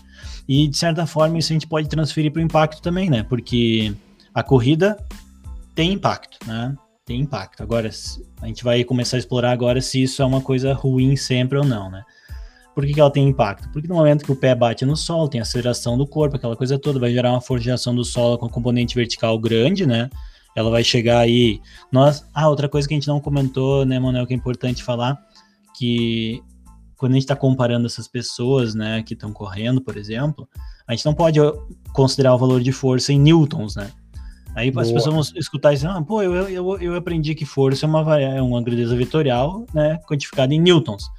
[0.47, 3.93] E de certa forma isso a gente pode transferir para o impacto também, né, porque
[4.33, 4.97] a corrida
[5.75, 6.73] tem impacto, né,
[7.05, 7.61] tem impacto.
[7.61, 7.89] Agora
[8.41, 11.65] a gente vai começar a explorar agora se isso é uma coisa ruim sempre ou
[11.65, 12.03] não, né.
[12.77, 13.67] Por que, que, ela tem impacto?
[13.69, 16.77] Porque no momento que o pé bate no solo, tem aceleração do corpo, aquela coisa
[16.77, 20.11] toda, vai gerar uma força de ação do solo com componente vertical grande, né?
[20.55, 21.59] Ela vai chegar aí.
[21.91, 25.17] Nós, ah, outra coisa que a gente não comentou, né, Manuel, que é importante falar,
[25.75, 26.39] que
[26.95, 30.47] quando a gente está comparando essas pessoas, né, que estão correndo, por exemplo,
[30.87, 31.39] a gente não pode
[31.93, 33.89] considerar o valor de força em newtons, né?
[34.55, 34.83] Aí Boa.
[34.83, 37.89] as pessoas vão escutar e dizer, ah, pô, eu, eu, eu aprendi que força é
[37.89, 41.09] uma, é uma grandeza vetorial, né, quantificada em newtons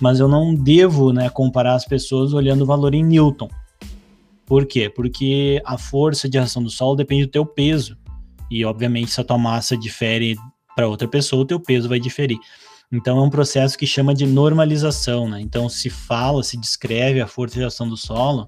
[0.00, 3.48] mas eu não devo né, comparar as pessoas olhando o valor em Newton.
[4.46, 4.90] Por quê?
[4.90, 7.96] Porque a força de ação do solo depende do teu peso.
[8.50, 10.36] E, obviamente, se a tua massa difere
[10.76, 12.38] para outra pessoa, o teu peso vai diferir.
[12.92, 15.28] Então, é um processo que chama de normalização.
[15.28, 15.40] Né?
[15.40, 18.46] Então, se fala, se descreve a força de ação do solo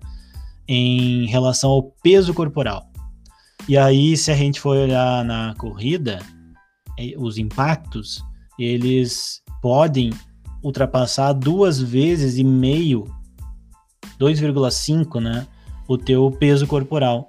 [0.68, 2.90] em relação ao peso corporal.
[3.68, 6.18] E aí, se a gente for olhar na corrida,
[6.98, 8.22] é, os impactos,
[8.58, 10.10] eles podem
[10.62, 13.04] ultrapassar duas vezes e meio,
[14.18, 15.46] 2,5, né?
[15.88, 17.28] O teu peso corporal.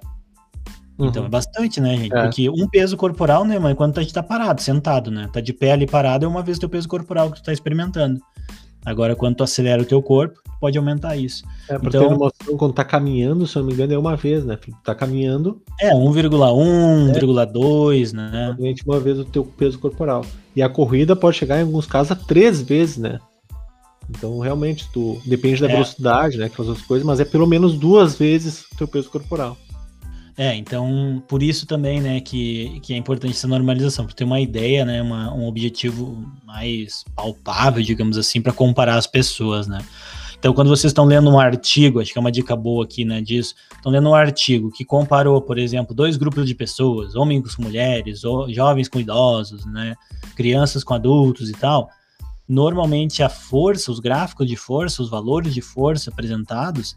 [0.98, 1.28] Então uhum.
[1.28, 2.14] é bastante, né, gente?
[2.14, 2.22] É.
[2.22, 5.28] Porque um peso corporal, né, mas quando a gente tá parado, sentado, né?
[5.32, 7.52] Tá de pé ali parado, é uma vez o teu peso corporal que tu tá
[7.52, 8.20] experimentando.
[8.84, 11.44] Agora, quando tu acelera o teu corpo, pode aumentar isso.
[11.68, 14.16] É, pra então, ter noção, quando tá caminhando, se eu não me engano, é uma
[14.16, 14.58] vez, né?
[14.84, 15.60] Tá caminhando.
[15.80, 17.20] É, 1,1, é.
[17.20, 18.56] 1,2, né?
[18.86, 20.24] Uma vez o teu peso corporal.
[20.54, 23.18] E a corrida pode chegar, em alguns casos, a três vezes, né?
[24.10, 25.72] Então, realmente, tu depende da é.
[25.72, 26.46] velocidade, né?
[26.46, 29.56] Aquelas outras coisas, mas é pelo menos duas vezes o teu peso corporal.
[30.38, 34.40] É, então, por isso também, né, que, que é importante essa normalização, para ter uma
[34.40, 39.84] ideia, né, uma, um objetivo mais palpável, digamos assim, para comparar as pessoas, né.
[40.38, 43.20] Então, quando vocês estão lendo um artigo, acho que é uma dica boa aqui, né,
[43.20, 47.62] disso, estão lendo um artigo que comparou, por exemplo, dois grupos de pessoas, homens com
[47.62, 49.96] mulheres, jovens com idosos, né,
[50.36, 51.88] crianças com adultos e tal,
[52.48, 56.96] normalmente a força, os gráficos de força, os valores de força apresentados,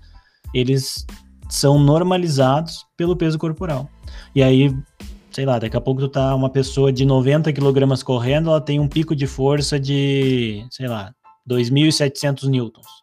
[0.53, 1.05] eles
[1.49, 3.89] são normalizados pelo peso corporal.
[4.35, 4.73] E aí,
[5.31, 8.79] sei lá, daqui a pouco tu tá uma pessoa de 90 kg correndo, ela tem
[8.79, 11.11] um pico de força de, sei lá,
[11.49, 13.00] 2.700 newtons.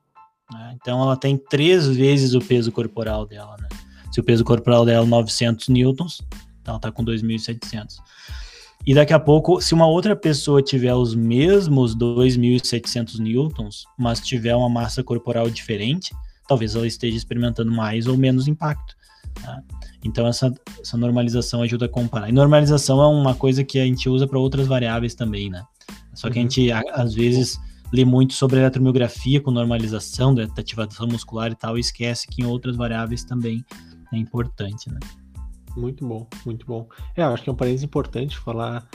[0.53, 0.77] Né?
[0.81, 3.69] Então ela tem três vezes o peso corporal dela, né?
[4.11, 6.23] Se o peso corporal dela é 900 newtons,
[6.61, 7.97] então ela tá com 2.700.
[8.87, 14.55] E daqui a pouco, se uma outra pessoa tiver os mesmos 2.700 newtons, mas tiver
[14.57, 16.15] uma massa corporal diferente,
[16.47, 18.97] talvez ela esteja experimentando mais ou menos impacto.
[19.43, 19.63] Tá?
[20.03, 22.29] Então essa, essa normalização ajuda a comparar.
[22.29, 25.63] E normalização é uma coisa que a gente usa para outras variáveis também, né?
[26.15, 26.51] Só que a uhum.
[26.51, 27.61] gente às vezes
[27.93, 32.47] lê muito sobre eletromiografia com normalização da ativação muscular e tal, e esquece que em
[32.47, 33.65] outras variáveis também
[34.13, 34.99] é importante, né?
[35.77, 36.89] Muito bom, muito bom.
[37.17, 38.87] É, acho que é um parênteses importante falar,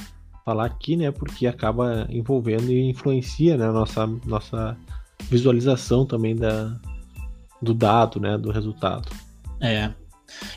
[0.44, 1.12] falar aqui, né?
[1.12, 4.78] Porque acaba envolvendo e influencia né, a nossa, nossa
[5.30, 6.76] visualização também da,
[7.62, 8.38] do dado, né?
[8.38, 9.10] Do resultado.
[9.62, 9.92] É.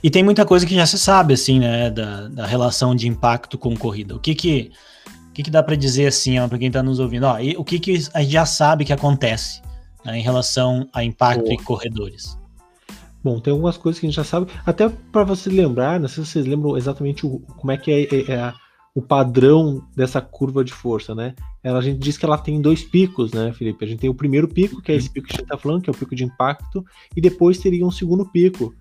[0.03, 1.91] E tem muita coisa que já se sabe, assim, né?
[1.91, 4.17] Da, da relação de impacto com corrida.
[4.17, 4.73] O que que,
[5.37, 7.25] que, que dá para dizer, assim, para quem está nos ouvindo?
[7.25, 9.61] Ó, o que, que a gente já sabe que acontece
[10.03, 12.39] né, em relação a impacto em corredores?
[13.23, 14.51] Bom, tem algumas coisas que a gente já sabe.
[14.65, 18.03] Até para você lembrar, não sei se vocês lembram exatamente o, como é que é,
[18.15, 18.55] é, é
[18.95, 21.35] o padrão dessa curva de força, né?
[21.63, 23.85] Ela, a gente diz que ela tem dois picos, né, Felipe?
[23.85, 25.83] A gente tem o primeiro pico, que é esse pico que a gente está falando,
[25.83, 26.83] que é o pico de impacto,
[27.15, 28.75] e depois teria um segundo pico,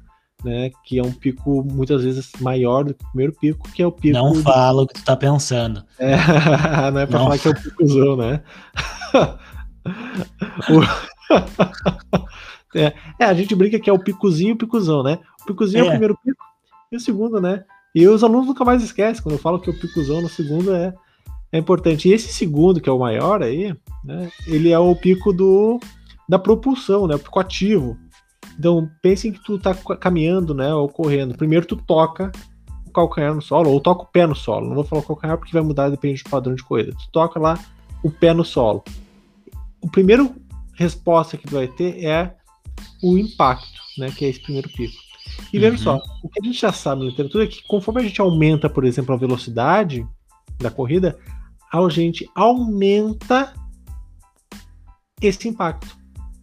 [0.45, 0.71] né?
[0.85, 3.91] Que é um pico muitas vezes maior do que o primeiro pico, que é o
[3.91, 4.17] pico.
[4.17, 5.83] Não fala o que tu tá pensando.
[5.99, 6.15] É,
[6.91, 7.25] não é pra não.
[7.25, 8.41] falar que é o picozão, né?
[12.75, 15.19] é, é, a gente brinca que é o picozinho e o picozão, né?
[15.41, 15.85] O picozinho é.
[15.85, 16.43] é o primeiro pico
[16.91, 17.63] e o segundo, né?
[17.93, 20.93] E os alunos nunca mais esquecem, quando eu falo que o picozão no segundo é,
[21.51, 22.09] é importante.
[22.09, 24.29] E esse segundo, que é o maior aí, né?
[24.45, 25.79] Ele é o pico do,
[26.27, 27.15] da propulsão, né?
[27.15, 27.97] O pico ativo.
[28.57, 31.35] Então, pensem que tu tá caminhando, né, ou correndo.
[31.35, 32.31] Primeiro tu toca
[32.85, 34.67] o calcanhar no solo, ou toca o pé no solo.
[34.67, 36.91] Não vou falar o calcanhar porque vai mudar, depende do padrão de corrida.
[36.91, 37.59] Tu toca lá
[38.01, 38.83] o pé no solo.
[39.81, 40.35] O primeiro
[40.73, 42.35] resposta que tu vai ter é
[43.01, 44.95] o impacto, né, que é esse primeiro pico.
[45.51, 45.77] E veja uhum.
[45.77, 48.69] só, o que a gente já sabe na literatura é que conforme a gente aumenta,
[48.69, 50.05] por exemplo, a velocidade
[50.59, 51.17] da corrida,
[51.71, 53.53] a gente aumenta
[55.21, 55.97] esse impacto.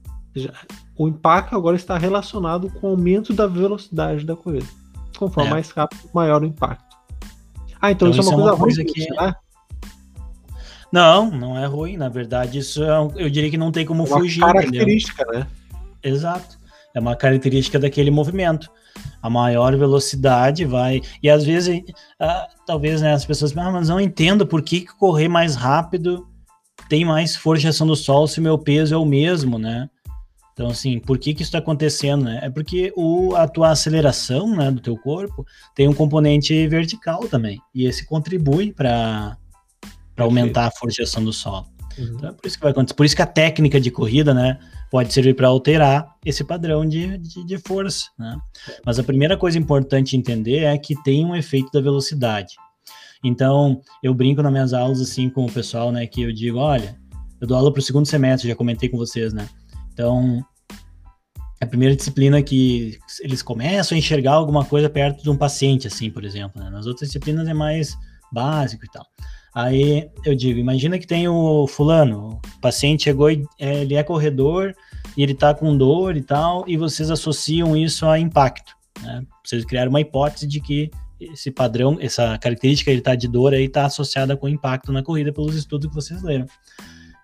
[0.04, 0.54] Ou seja,
[1.02, 4.66] o impacto agora está relacionado com o aumento da velocidade da corrida.
[5.18, 5.52] Conforme é.
[5.52, 6.96] mais rápido, maior o impacto.
[7.80, 9.10] Ah, então, então isso, é uma, é uma coisa, ruim, que...
[9.10, 9.34] né?
[10.92, 11.96] Não, não é ruim.
[11.96, 14.40] Na verdade, isso é, eu diria que não tem como é uma fugir.
[14.40, 15.40] característica, entendeu?
[15.40, 15.46] né?
[16.04, 16.56] Exato.
[16.94, 18.70] É uma característica daquele movimento.
[19.20, 21.00] A maior velocidade vai.
[21.20, 21.82] E às vezes,
[22.20, 26.28] ah, talvez né, as pessoas ah, mas não entendo por que correr mais rápido
[26.88, 29.88] tem mais força de ação do sol se meu peso é o mesmo, né?
[30.52, 32.40] Então, assim, por que que isso está acontecendo, né?
[32.42, 37.58] É porque o, a tua aceleração, né, do teu corpo tem um componente vertical também,
[37.74, 39.36] e esse contribui para
[40.16, 41.66] aumentar a força de ação do solo.
[41.98, 42.14] Uhum.
[42.16, 42.94] Então, é por isso que vai acontecer.
[42.94, 44.58] Por isso que a técnica de corrida, né,
[44.90, 48.36] pode servir para alterar esse padrão de, de, de, força, né?
[48.84, 52.54] Mas a primeira coisa importante entender é que tem um efeito da velocidade.
[53.24, 56.98] Então, eu brinco nas minhas aulas, assim, com o pessoal, né, que eu digo, olha,
[57.40, 59.48] eu dou aula para o segundo semestre, já comentei com vocês, né?
[59.92, 60.44] Então,
[61.60, 65.86] é a primeira disciplina que eles começam a enxergar alguma coisa perto de um paciente,
[65.86, 66.62] assim, por exemplo.
[66.62, 66.70] Né?
[66.70, 67.96] Nas outras disciplinas é mais
[68.32, 69.06] básico e tal.
[69.54, 74.02] Aí eu digo, imagina que tem o fulano, o paciente chegou e é, ele é
[74.02, 74.74] corredor
[75.16, 78.74] e ele tá com dor e tal, e vocês associam isso a impacto.
[79.02, 79.22] Né?
[79.44, 83.64] Vocês criaram uma hipótese de que esse padrão, essa característica ele tá de dor aí
[83.64, 86.46] está associada com impacto na corrida pelos estudos que vocês leram.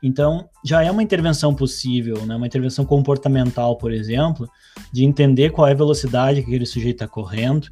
[0.03, 2.37] Então, já é uma intervenção possível, né?
[2.37, 4.49] uma intervenção comportamental, por exemplo,
[4.93, 7.69] de entender qual é a velocidade que aquele sujeito está correndo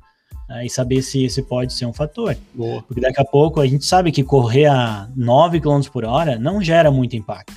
[0.49, 0.67] né?
[0.67, 2.37] e saber se esse pode ser um fator.
[2.53, 2.83] Boa.
[2.83, 6.61] Porque daqui a pouco a gente sabe que correr a 9 km por hora não
[6.61, 7.55] gera muito impacto.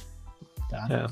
[0.70, 0.88] Tá?
[0.90, 1.08] É.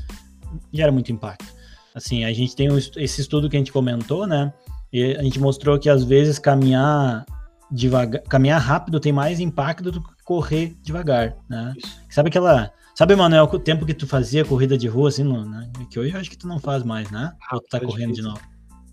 [0.72, 1.58] Gera muito impacto.
[1.96, 4.54] Assim, a gente tem esse estudo que a gente comentou, né?
[4.94, 7.26] E a gente mostrou que às vezes caminhar
[7.72, 11.74] devagar, caminhar rápido tem mais impacto do que correr devagar, né?
[12.10, 15.70] Sabe aquela Sabe, Manuel, o tempo que tu fazia corrida de rua, assim, no, né?
[15.88, 17.32] que hoje eu acho que tu não faz mais, né?
[17.52, 18.24] Ou tu tá, tá correndo difícil.
[18.24, 18.42] de novo.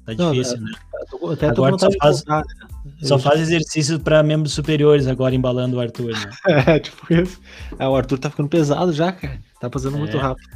[0.04, 1.32] Tá difícil, não, né?
[1.32, 2.92] Até agora só faz, voltar, né?
[3.00, 6.30] só faz exercício para membros superiores agora, embalando o Arthur, né?
[6.66, 7.40] é, tipo isso.
[7.78, 9.40] É, o Arthur tá ficando pesado já, cara.
[9.58, 10.00] Tá fazendo é.
[10.00, 10.50] muito rápido.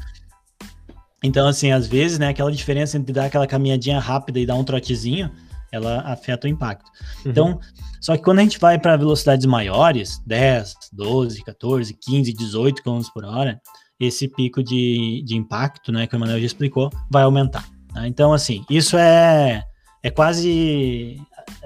[1.25, 4.65] Então, assim, às vezes, né, aquela diferença entre dar aquela caminhadinha rápida e dar um
[4.65, 5.33] trotezinho,
[5.73, 6.91] ela afeta o impacto.
[7.25, 7.31] Uhum.
[7.31, 7.61] Então,
[8.01, 13.01] só que quando a gente vai para velocidades maiores, 10, 12, 14, 15, 18 km
[13.13, 13.61] por hora,
[13.99, 17.69] esse pico de, de impacto, né, que o Emanuel já explicou, vai aumentar.
[17.93, 18.07] Tá?
[18.07, 19.65] Então, assim, isso é,
[20.03, 21.21] é quase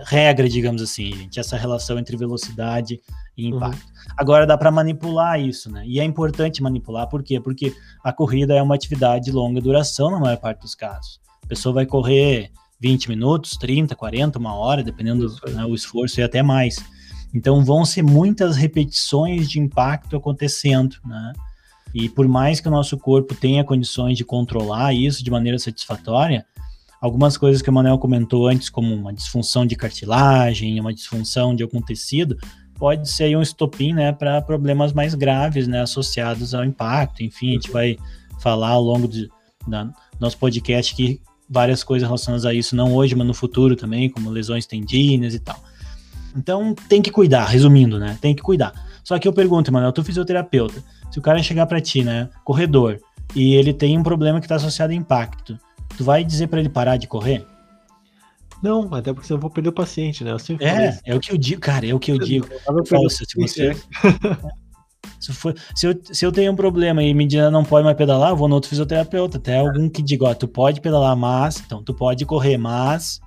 [0.06, 3.00] regra, digamos assim, gente, essa relação entre velocidade
[3.36, 3.56] e uhum.
[3.56, 3.84] impacto.
[3.84, 4.14] Uhum.
[4.16, 5.84] Agora dá para manipular isso, né?
[5.86, 7.40] E é importante manipular, por quê?
[7.40, 11.20] Porque a corrida é uma atividade de longa duração na maior parte dos casos.
[11.42, 12.50] A pessoa vai correr
[12.82, 16.84] 20 minutos, 30, 40, uma hora, dependendo do né, o esforço e até mais.
[17.32, 21.32] Então vão ser muitas repetições de impacto acontecendo, né?
[21.94, 26.44] E por mais que o nosso corpo tenha condições de controlar isso de maneira satisfatória,
[27.00, 31.62] algumas coisas que o Manuel comentou antes, como uma disfunção de cartilagem, uma disfunção de
[31.62, 32.36] algum tecido,
[32.76, 37.22] pode ser um estopim, né, para problemas mais graves, né, associados ao impacto.
[37.22, 37.96] Enfim, a gente vai
[38.40, 39.28] falar ao longo do
[40.18, 41.20] nosso podcast que
[41.52, 45.38] várias coisas relacionadas a isso, não hoje, mas no futuro também, como lesões tendíneas e
[45.38, 45.62] tal.
[46.34, 48.16] Então tem que cuidar, resumindo, né?
[48.20, 48.72] Tem que cuidar.
[49.04, 52.98] Só que eu pergunto, Manuel, tu fisioterapeuta, se o cara chegar para ti, né, corredor,
[53.34, 55.58] e ele tem um problema que está associado a impacto,
[55.96, 57.44] tu vai dizer para ele parar de correr?
[58.62, 60.30] Não, até porque senão eu vou perder o paciente, né?
[60.30, 62.48] Eu sempre é, é o que eu digo, cara, é o que eu digo.
[62.66, 63.76] Eu Falsa, se você,
[65.18, 67.96] Se, for, se, eu, se eu tenho um problema e me diz não pode mais
[67.96, 69.38] pedalar, eu vou no outro fisioterapeuta.
[69.38, 73.20] Até algum que diga, ó, tu pode pedalar, mas, então, tu pode correr, mas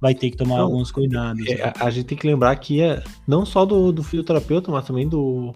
[0.00, 1.46] vai ter que tomar não, alguns cuidados.
[1.46, 4.86] É, a, a, gente tem que lembrar que é não só do, do fisioterapeuta, mas
[4.86, 5.52] também do.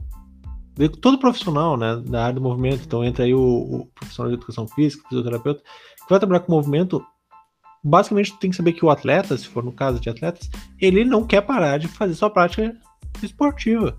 [0.76, 2.82] De todo profissional, né, da área do movimento.
[2.84, 7.04] Então entra aí o, o profissional de educação física, fisioterapeuta, que vai trabalhar com movimento.
[7.82, 11.04] basicamente tu tem que saber que o atleta, se for no caso de atletas, ele
[11.04, 12.76] não quer parar de fazer sua prática
[13.22, 13.96] esportiva.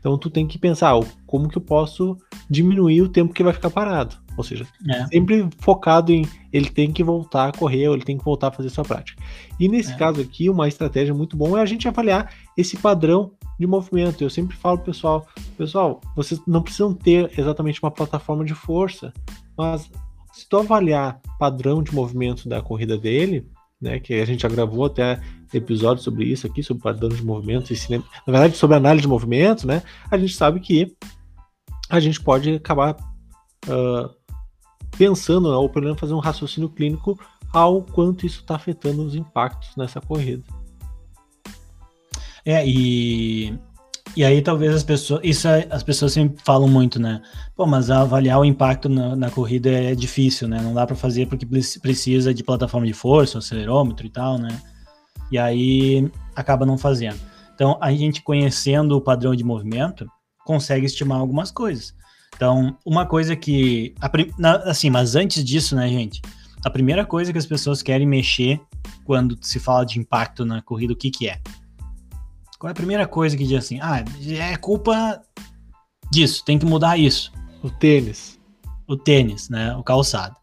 [0.00, 2.16] Então tu tem que pensar, oh, como que eu posso
[2.48, 4.16] diminuir o tempo que vai ficar parado?
[4.36, 5.06] Ou seja, é.
[5.06, 8.52] sempre focado em ele tem que voltar a correr, ou ele tem que voltar a
[8.52, 9.22] fazer sua prática.
[9.58, 9.96] E nesse é.
[9.96, 14.24] caso aqui, uma estratégia muito boa é a gente avaliar esse padrão de movimento.
[14.24, 19.12] Eu sempre falo pessoal, pessoal, vocês não precisam ter exatamente uma plataforma de força,
[19.56, 19.90] mas
[20.32, 23.46] se tu avaliar padrão de movimento da corrida dele,
[23.80, 25.20] né, que a gente já gravou até
[25.52, 29.08] episódio sobre isso aqui, sobre padrão de movimento, e cinema, na verdade sobre análise de
[29.08, 30.96] movimento, né, a gente sabe que
[31.88, 32.96] a gente pode acabar
[33.66, 34.10] uh,
[34.96, 37.18] pensando, ou pelo menos fazer um raciocínio clínico
[37.52, 40.44] ao quanto isso está afetando os impactos nessa corrida.
[42.44, 43.58] É, e
[44.16, 47.22] e aí talvez as pessoas, isso é, as pessoas sempre falam muito, né?
[47.54, 50.60] Pô, mas avaliar o impacto na, na corrida é difícil, né?
[50.60, 51.46] Não dá para fazer porque
[51.80, 54.60] precisa de plataforma de força, acelerômetro e tal, né?
[55.30, 57.18] E aí acaba não fazendo.
[57.54, 60.06] Então, a gente conhecendo o padrão de movimento,
[60.44, 61.94] consegue estimar algumas coisas.
[62.34, 63.94] Então, uma coisa que,
[64.64, 66.22] assim, mas antes disso, né, gente?
[66.64, 68.60] A primeira coisa que as pessoas querem mexer
[69.04, 71.38] quando se fala de impacto na corrida, o que que é?
[72.58, 73.78] Qual é a primeira coisa que diz assim?
[73.80, 75.20] Ah, é culpa
[76.10, 77.32] disso, tem que mudar isso.
[77.62, 78.38] O tênis.
[78.86, 79.76] O tênis, né?
[79.76, 80.36] O calçado.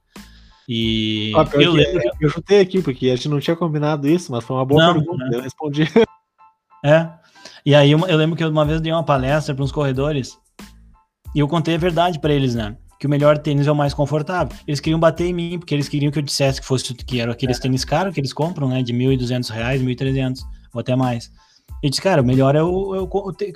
[0.68, 2.02] E ah, eu, lembro...
[2.20, 4.94] eu chutei aqui, porque a gente não tinha combinado isso, mas foi uma boa não,
[4.96, 5.38] pergunta, né?
[5.38, 5.84] eu respondi.
[6.86, 7.10] É.
[7.66, 10.38] E aí eu lembro que uma vez eu dei uma palestra para uns corredores
[11.34, 12.78] e eu contei a verdade para eles, né?
[13.00, 14.56] Que o melhor tênis é o mais confortável.
[14.66, 17.32] Eles queriam bater em mim, porque eles queriam que eu dissesse que fosse que eram
[17.32, 17.62] aqueles é.
[17.62, 18.84] tênis caros que eles compram, né?
[18.84, 20.40] De R$ 1.200, R$ 1.300
[20.74, 21.32] ou até mais.
[21.82, 23.08] Ele disse, cara, o melhor é é o,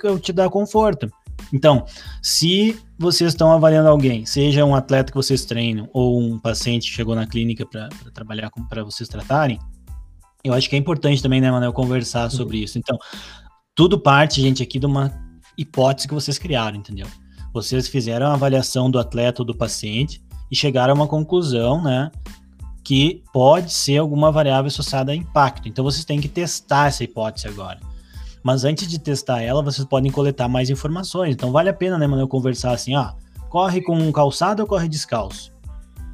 [0.02, 1.10] eu te dar conforto.
[1.52, 1.84] Então,
[2.20, 6.96] se vocês estão avaliando alguém, seja um atleta que vocês treinam ou um paciente que
[6.96, 9.58] chegou na clínica para trabalhar para vocês tratarem,
[10.44, 12.78] eu acho que é importante também, né, Manuel, conversar sobre isso.
[12.78, 12.98] Então,
[13.74, 15.12] tudo parte, gente, aqui de uma
[15.56, 17.06] hipótese que vocês criaram, entendeu?
[17.54, 22.10] Vocês fizeram a avaliação do atleta ou do paciente e chegaram a uma conclusão, né,
[22.84, 25.68] que pode ser alguma variável associada a impacto.
[25.68, 27.78] Então, vocês têm que testar essa hipótese agora.
[28.42, 31.34] Mas antes de testar ela, vocês podem coletar mais informações.
[31.34, 33.14] Então vale a pena, né, mano, eu conversar assim, ah,
[33.48, 35.52] corre com um calçado ou corre descalço?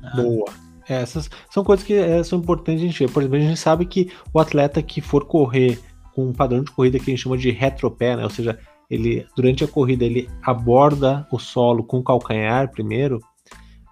[0.04, 0.16] Ah.
[0.16, 0.46] Boa.
[0.88, 3.12] Essas são coisas que é, são importantes a gente ver.
[3.12, 5.78] Por exemplo, a gente sabe que o atleta que for correr
[6.14, 8.24] com um padrão de corrida que a gente chama de retropé, né?
[8.24, 8.58] Ou seja,
[8.90, 13.18] ele durante a corrida ele aborda o solo com o calcanhar primeiro.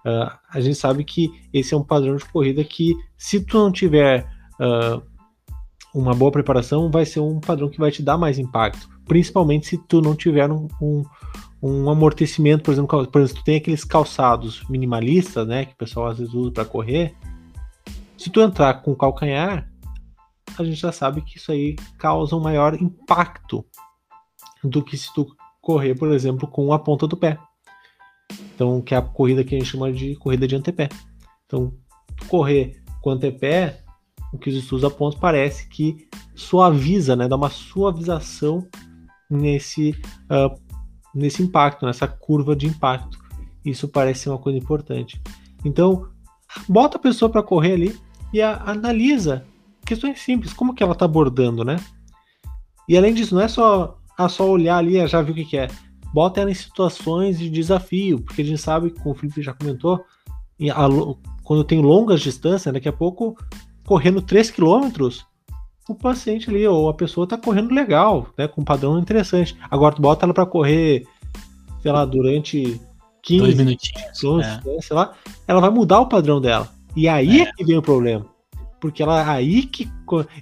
[0.05, 3.71] Uh, a gente sabe que esse é um padrão de corrida que, se tu não
[3.71, 4.25] tiver
[4.59, 5.01] uh,
[5.97, 9.77] uma boa preparação vai ser um padrão que vai te dar mais impacto, principalmente se
[9.77, 11.03] tu não tiver um, um,
[11.61, 16.07] um amortecimento, por exemplo, por exemplo, tu tem aqueles calçados minimalistas, né, que o pessoal
[16.07, 17.15] às vezes usa para correr,
[18.17, 19.69] se tu entrar com calcanhar,
[20.57, 23.65] a gente já sabe que isso aí causa um maior impacto
[24.63, 25.27] do que se tu
[25.61, 27.37] correr, por exemplo, com a ponta do pé.
[28.55, 30.89] Então, que é a corrida que a gente chama de corrida de antepé.
[31.45, 31.73] Então,
[32.27, 33.83] correr com antepé
[34.33, 38.67] o que os estudos apontam parece que suaviza, né, dá uma suavização
[39.29, 39.91] nesse,
[40.31, 40.59] uh,
[41.13, 43.17] nesse impacto, nessa curva de impacto.
[43.65, 45.21] Isso parece ser uma coisa importante.
[45.65, 46.07] Então,
[46.67, 47.99] bota a pessoa para correr ali
[48.33, 49.45] e a, analisa
[49.85, 51.77] questões simples, como que ela está abordando, né?
[52.87, 55.57] E além disso, não é só, ah, só olhar ali, já viu o que, que
[55.57, 55.67] é.
[56.13, 60.03] Bota ela em situações de desafio, porque a gente sabe, como o Felipe já comentou,
[60.71, 60.87] a,
[61.43, 63.37] quando tem longas distâncias, daqui a pouco
[63.87, 65.07] correndo 3 km,
[65.89, 68.45] o paciente ali, ou a pessoa tá correndo legal, né?
[68.45, 69.57] Com um padrão interessante.
[69.71, 71.07] Agora tu bota ela para correr,
[71.81, 72.79] sei lá, durante
[73.23, 74.55] 15 Dois minutinhos, minutos, é.
[74.55, 75.13] né, sei lá,
[75.47, 76.69] ela vai mudar o padrão dela.
[76.97, 77.43] E aí é.
[77.43, 78.25] é que vem o problema.
[78.81, 79.89] Porque ela aí que.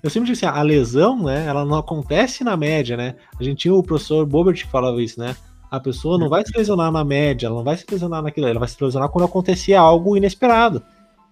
[0.02, 1.46] Eu sempre disse assim, a lesão, né?
[1.46, 3.16] Ela não acontece na média, né?
[3.40, 5.36] A gente tinha o professor Bobert que falava isso, né?
[5.70, 8.60] A pessoa não vai se lesionar na média, ela não vai se lesionar naquilo, ela
[8.60, 10.82] vai se lesionar quando acontecer algo inesperado.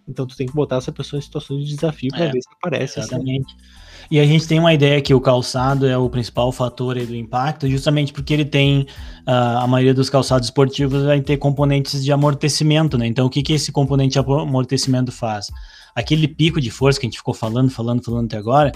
[0.07, 2.49] Então tu tem que botar essa pessoa em situações de desafio para é, ver se
[2.51, 2.99] aparece.
[2.99, 3.09] Assim.
[3.09, 3.55] Exatamente.
[3.55, 3.83] Assim.
[4.11, 7.67] E a gente tem uma ideia que o calçado é o principal fator do impacto,
[7.69, 8.81] justamente porque ele tem
[9.27, 13.07] uh, a maioria dos calçados esportivos vai ter componentes de amortecimento, né?
[13.07, 15.47] Então o que que esse componente de amortecimento faz?
[15.95, 18.71] Aquele pico de força que a gente ficou falando, falando, falando até agora,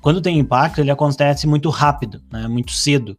[0.00, 2.48] quando tem impacto ele acontece muito rápido, né?
[2.48, 3.16] Muito cedo.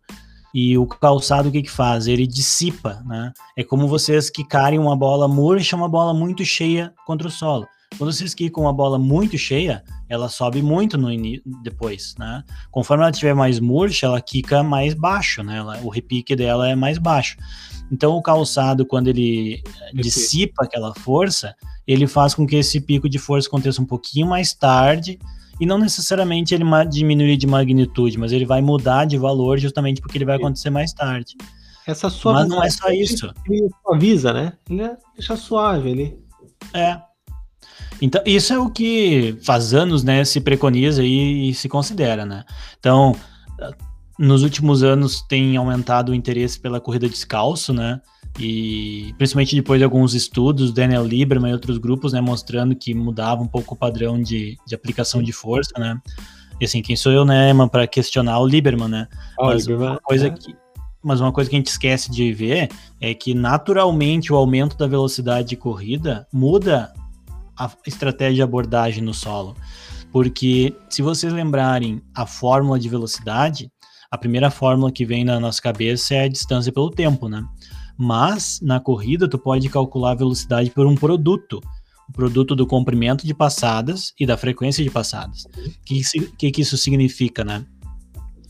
[0.60, 2.08] E o calçado o que que faz?
[2.08, 3.32] Ele dissipa, né?
[3.56, 7.68] É como vocês quicarem uma bola murcha, uma bola muito cheia contra o solo.
[7.96, 11.10] Quando vocês quicam uma bola muito cheia, ela sobe muito no
[11.62, 12.44] depois, né?
[12.72, 15.58] Conforme ela estiver mais murcha, ela quica mais baixo, né?
[15.58, 17.38] Ela, o repique dela é mais baixo.
[17.92, 19.62] Então o calçado, quando ele
[19.94, 21.56] dissipa aquela força,
[21.86, 25.20] ele faz com que esse pico de força aconteça um pouquinho mais tarde
[25.60, 30.18] e não necessariamente ele diminuir de magnitude, mas ele vai mudar de valor justamente porque
[30.18, 31.36] ele vai acontecer mais tarde.
[31.86, 33.34] Essa sua mas não é só isso.
[33.50, 34.54] Ele avisa, né?
[34.70, 36.18] Ele deixa suave ali.
[36.74, 37.00] É.
[38.02, 42.44] Então, isso é o que faz anos, né, se preconiza e, e se considera, né?
[42.80, 43.16] Então,
[44.20, 48.02] nos últimos anos tem aumentado o interesse pela corrida descalço, né?
[48.40, 53.42] E principalmente depois de alguns estudos, Daniel Lieberman e outros grupos, né, mostrando que mudava
[53.42, 56.00] um pouco o padrão de, de aplicação de força, né?
[56.60, 59.08] E assim, quem sou eu, né, para questionar o Lieberman, né?
[59.40, 60.30] Oh, mas Lieberman, uma coisa é.
[60.30, 60.56] que
[61.04, 62.70] mas uma coisa que a gente esquece de ver
[63.00, 66.92] é que naturalmente o aumento da velocidade de corrida muda
[67.58, 69.56] a estratégia de abordagem no solo.
[70.12, 73.72] Porque se vocês lembrarem a fórmula de velocidade,
[74.12, 77.44] a primeira fórmula que vem na nossa cabeça é a distância pelo tempo, né?
[77.98, 81.62] Mas na corrida tu pode calcular a velocidade por um produto,
[82.08, 85.46] o produto do comprimento de passadas e da frequência de passadas.
[85.46, 86.02] O que,
[86.38, 87.66] que, que isso significa, né?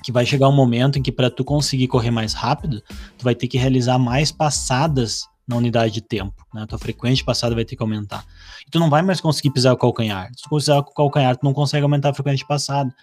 [0.04, 2.82] Que vai chegar um momento em que para tu conseguir correr mais rápido,
[3.18, 6.64] tu vai ter que realizar mais passadas na unidade de tempo, né?
[6.64, 8.26] A tua frequência de passada vai ter que aumentar.
[8.68, 10.30] E tu não vai mais conseguir pisar o calcanhar.
[10.36, 12.94] Se tu pisar o calcanhar, tu não consegue aumentar a frequência de passada.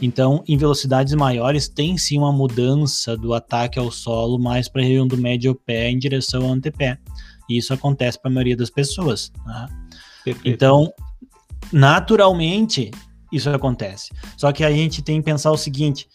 [0.00, 4.84] Então, em velocidades maiores, tem sim uma mudança do ataque ao solo mais para a
[4.84, 6.98] região do médio pé em direção ao antepé.
[7.48, 9.32] E isso acontece para a maioria das pessoas.
[9.46, 9.66] Né?
[10.44, 10.92] Então,
[11.72, 12.90] naturalmente,
[13.32, 14.10] isso acontece.
[14.36, 16.08] Só que a gente tem que pensar o seguinte: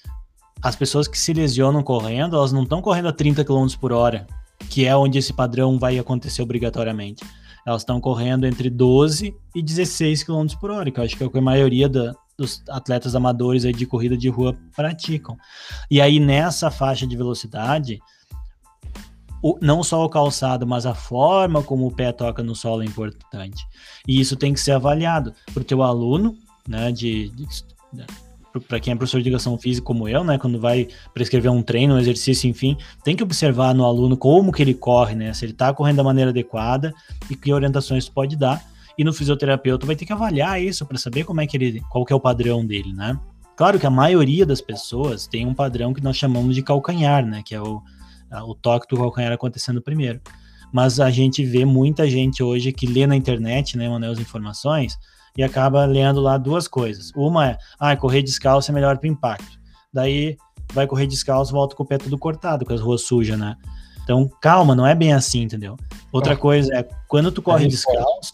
[0.62, 4.28] as pessoas que se lesionam correndo, elas não estão correndo a 30 km por hora,
[4.70, 7.24] que é onde esse padrão vai acontecer obrigatoriamente.
[7.66, 11.26] Elas estão correndo entre 12 e 16 km por hora, que eu acho que é
[11.26, 15.38] o que a maioria da, dos atletas amadores aí de corrida de rua praticam.
[15.90, 18.00] E aí nessa faixa de velocidade,
[19.42, 22.86] o, não só o calçado, mas a forma como o pé toca no solo é
[22.86, 23.66] importante.
[24.08, 27.48] E isso tem que ser avaliado para o teu aluno, né, de, de
[28.68, 31.96] para quem é professor de educação física como eu, né, quando vai prescrever um treino,
[31.96, 35.52] um exercício, enfim, tem que observar no aluno como que ele corre, né, se ele
[35.52, 36.94] está correndo da maneira adequada
[37.30, 38.64] e que orientações pode dar
[38.98, 42.04] e no fisioterapeuta vai ter que avaliar isso para saber como é que ele, qual
[42.04, 43.20] que é o padrão dele, né?
[43.56, 47.42] Claro que a maioria das pessoas tem um padrão que nós chamamos de calcanhar, né?
[47.44, 47.82] Que é o,
[48.46, 50.22] o toque do calcanhar acontecendo primeiro.
[50.72, 54.98] Mas a gente vê muita gente hoje que lê na internet, né, Manuel, as informações
[55.38, 57.12] e acaba lendo lá duas coisas.
[57.16, 59.60] Uma é, ah, correr descalço é melhor para impacto.
[59.94, 60.36] Daí
[60.74, 63.56] vai correr descalço, volta com o pé tudo cortado, com as ruas sujas, né?
[64.04, 65.78] Então, calma, não é bem assim, entendeu?
[66.12, 66.38] Outra ah.
[66.38, 68.34] coisa é, quando tu corre descalço,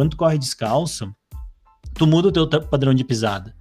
[0.00, 1.14] quando tu corre descalço,
[1.92, 3.54] tu muda o teu padrão de pisada.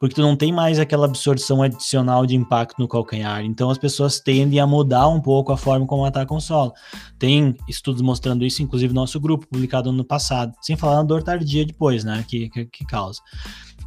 [0.00, 3.44] Porque tu não tem mais aquela absorção adicional de impacto no calcanhar.
[3.44, 6.72] Então as pessoas tendem a mudar um pouco a forma como atacam o solo.
[7.18, 10.54] Tem estudos mostrando isso, inclusive no nosso grupo, publicado no passado.
[10.62, 12.24] Sem falar na dor tardia depois, né?
[12.26, 13.20] Que, que, que causa.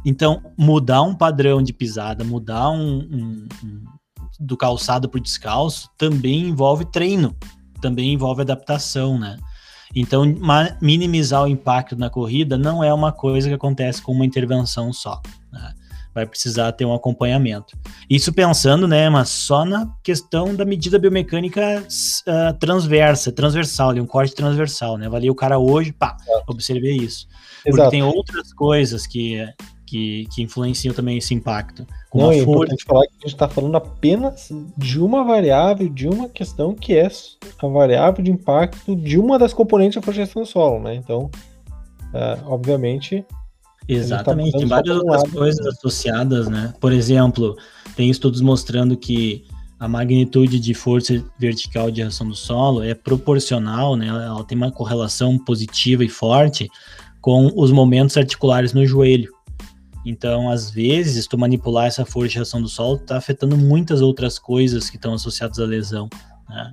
[0.04, 3.84] Então, mudar um padrão de pisada, mudar um, um, um
[4.38, 7.36] do calçado para o descalço, também envolve treino,
[7.80, 9.36] também envolve adaptação, né?
[10.00, 10.22] Então,
[10.80, 15.20] minimizar o impacto na corrida não é uma coisa que acontece com uma intervenção só.
[15.52, 15.74] Né?
[16.14, 17.76] Vai precisar ter um acompanhamento.
[18.08, 24.06] Isso pensando, né, mas só na questão da medida biomecânica uh, transversa, transversal, ali, um
[24.06, 25.06] corte transversal, né?
[25.06, 27.28] Avalia o cara hoje, pá, observei isso.
[27.56, 27.90] Porque Exato.
[27.90, 29.46] tem outras coisas que
[29.88, 31.86] que, que influenciam também esse impacto.
[32.10, 36.06] Como Não, é importante falar que a gente está falando apenas de uma variável, de
[36.06, 37.08] uma questão que é
[37.58, 40.94] a variável de impacto de uma das componentes da projeção do solo, né?
[40.94, 41.30] Então,
[42.12, 43.24] uh, obviamente.
[43.28, 45.70] Tá Exatamente, tá tem várias outras lado, coisas né?
[45.70, 46.74] associadas, né?
[46.78, 47.56] Por exemplo,
[47.96, 49.46] tem estudos mostrando que
[49.80, 54.08] a magnitude de força vertical de reação do solo é proporcional, né?
[54.08, 56.68] Ela tem uma correlação positiva e forte
[57.22, 59.32] com os momentos articulares no joelho.
[60.08, 64.38] Então, às vezes, tu manipular essa força de reação do solo está afetando muitas outras
[64.38, 66.08] coisas que estão associadas à lesão.
[66.48, 66.72] Né?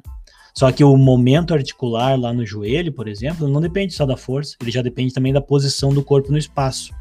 [0.54, 4.56] Só que o momento articular lá no joelho, por exemplo, não depende só da força,
[4.62, 6.94] ele já depende também da posição do corpo no espaço.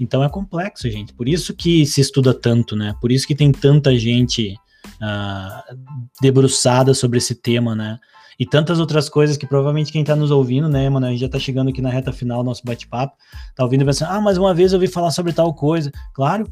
[0.00, 1.12] Então é complexo, gente.
[1.12, 2.94] Por isso que se estuda tanto, né?
[2.98, 4.56] Por isso que tem tanta gente
[4.94, 5.76] uh,
[6.22, 7.98] debruçada sobre esse tema, né?
[8.38, 11.26] E tantas outras coisas que provavelmente quem está nos ouvindo, né, mano, a gente já
[11.26, 13.16] está chegando aqui na reta final do nosso bate-papo,
[13.54, 15.90] tá ouvindo e pensando, ah, mas uma vez eu ouvi falar sobre tal coisa.
[16.12, 16.46] Claro,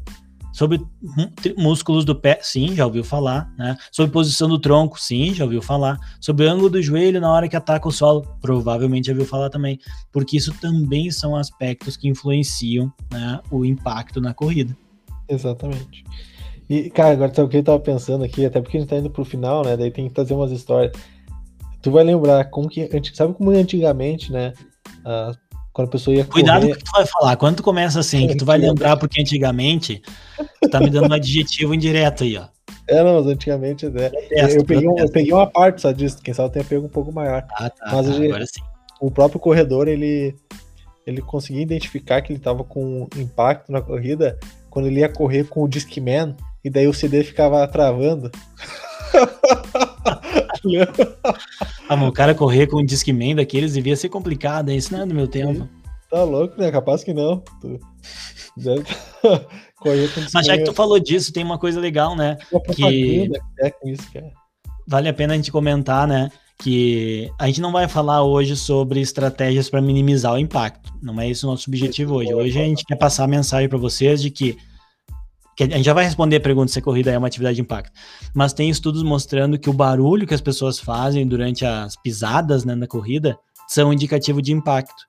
[0.55, 0.81] sobre
[1.57, 3.75] músculos do pé, sim, já ouviu falar, né?
[3.91, 5.99] Sobre posição do tronco, sim, já ouviu falar.
[6.21, 9.77] Sobre ângulo do joelho na hora que ataca o solo, provavelmente já ouviu falar também,
[10.13, 14.75] porque isso também são aspectos que influenciam né, o impacto na corrida.
[15.27, 16.05] Exatamente.
[16.69, 18.95] E, cara, agora sabe o que eu tava pensando aqui, até porque a gente tá
[18.95, 19.75] indo pro final, né?
[19.75, 20.93] Daí tem que trazer umas histórias.
[21.85, 22.89] Tu vai lembrar como que.
[23.13, 24.53] Sabe como antigamente, né?
[25.05, 25.37] Uh,
[25.71, 26.73] quando a pessoa ia Cuidado correr...
[26.73, 27.35] com o que tu vai falar.
[27.35, 30.01] Quando tu começa assim, que tu vai lembrar, porque antigamente
[30.63, 32.47] tu tá me dando um adjetivo indireto aí, ó.
[32.87, 34.09] É, não, mas antigamente, né?
[34.31, 37.11] eu, peguei um, eu peguei uma parte só disso, quem sabe tenha pego um pouco
[37.11, 37.45] maior.
[37.51, 38.61] Ah, tá, mas tá, agora sim.
[38.99, 40.35] O próprio corredor, ele,
[41.05, 44.39] ele conseguia identificar que ele estava com impacto na corrida
[44.71, 48.31] quando ele ia correr com o Discman e daí o CD ficava travando.
[51.89, 54.77] ah, o cara correr com um Discman daqueles devia ser complicado, hein?
[54.77, 55.67] Isso não é do meu tempo.
[56.09, 56.71] Tá louco, né?
[56.71, 57.43] Capaz que não.
[57.61, 57.79] Tu...
[58.57, 58.83] Deve...
[60.33, 62.37] Mas já que tu falou disso, tem uma coisa legal, né?
[62.73, 64.31] Que é com isso, cara.
[64.87, 66.31] Vale a pena a gente comentar, né?
[66.57, 70.91] Que a gente não vai falar hoje sobre estratégias para minimizar o impacto.
[71.03, 72.33] Não é esse o nosso objetivo hoje.
[72.33, 74.57] Hoje a gente quer passar a mensagem para vocês de que
[75.55, 77.61] que a gente já vai responder a pergunta se a corrida é uma atividade de
[77.61, 77.91] impacto,
[78.33, 82.75] mas tem estudos mostrando que o barulho que as pessoas fazem durante as pisadas né,
[82.75, 83.37] na corrida
[83.67, 85.03] são indicativo de impacto.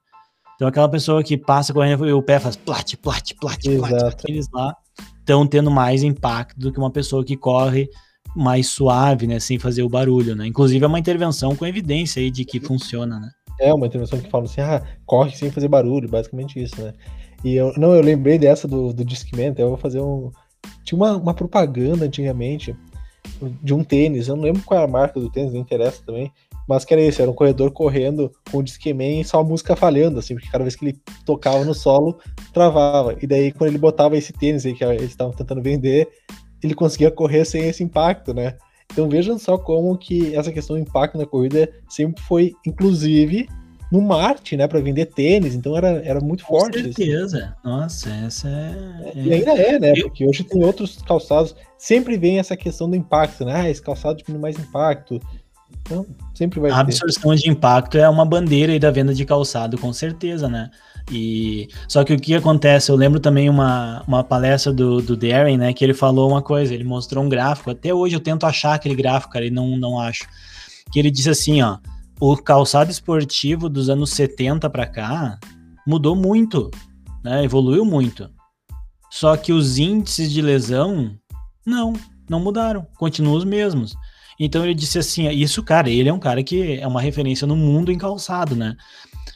[0.54, 4.46] Então aquela pessoa que passa correndo e o pé faz plat, plat, plat, plat, eles
[4.52, 4.74] lá
[5.18, 7.90] estão tendo mais impacto do que uma pessoa que corre
[8.34, 10.46] mais suave, né, sem fazer o barulho, né?
[10.46, 13.30] Inclusive é uma intervenção com evidência aí de que funciona, né?
[13.58, 16.92] É uma intervenção que fala assim, ah, corre sem fazer barulho, basicamente isso, né?
[17.44, 20.30] E eu não, eu lembrei dessa do, do Discman, eu vou fazer um
[20.84, 22.74] tinha uma, uma propaganda antigamente
[23.62, 26.32] de um tênis, eu não lembro qual é a marca do tênis, não interessa também,
[26.68, 29.76] mas que era isso, era um corredor correndo com o Discman e só a música
[29.76, 32.18] falhando, assim, porque cada vez que ele tocava no solo,
[32.52, 33.16] travava.
[33.20, 36.08] E daí, quando ele botava esse tênis aí que eles estavam tentando vender,
[36.62, 38.56] ele conseguia correr sem esse impacto, né?
[38.92, 43.48] Então vejam só como que essa questão do impacto na corrida sempre foi, inclusive,
[43.90, 46.78] no Marte, né, para vender tênis, então era, era muito Com forte.
[46.78, 47.56] Com certeza.
[47.64, 49.12] Nossa, essa é.
[49.14, 49.92] E ainda é, né?
[50.02, 53.54] Porque hoje tem outros calçados, sempre vem essa questão do impacto, né?
[53.54, 55.20] Ah, esse calçado tem mais impacto.
[55.82, 59.78] Então, sempre vai A absorção de impacto é uma bandeira aí da venda de calçado,
[59.78, 60.70] com certeza, né?
[61.10, 65.56] E só que o que acontece, eu lembro também uma, uma palestra do, do Darren,
[65.56, 68.74] né, que ele falou uma coisa, ele mostrou um gráfico, até hoje eu tento achar
[68.74, 70.26] aquele gráfico, cara, e não, não acho.
[70.90, 71.78] Que ele disse assim, ó,
[72.20, 75.38] o calçado esportivo dos anos 70 para cá
[75.86, 76.70] mudou muito,
[77.22, 77.44] né?
[77.44, 78.30] Evoluiu muito.
[79.10, 81.16] Só que os índices de lesão
[81.64, 81.92] não,
[82.28, 83.94] não mudaram, continuam os mesmos.
[84.38, 87.56] Então ele disse assim, isso, cara, ele é um cara que é uma referência no
[87.56, 88.76] mundo em calçado, né?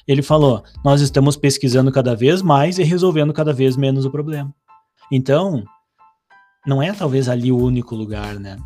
[0.07, 4.53] Ele falou: "Nós estamos pesquisando cada vez mais e resolvendo cada vez menos o problema".
[5.11, 5.65] Então,
[6.67, 8.57] não é talvez ali o único lugar, né?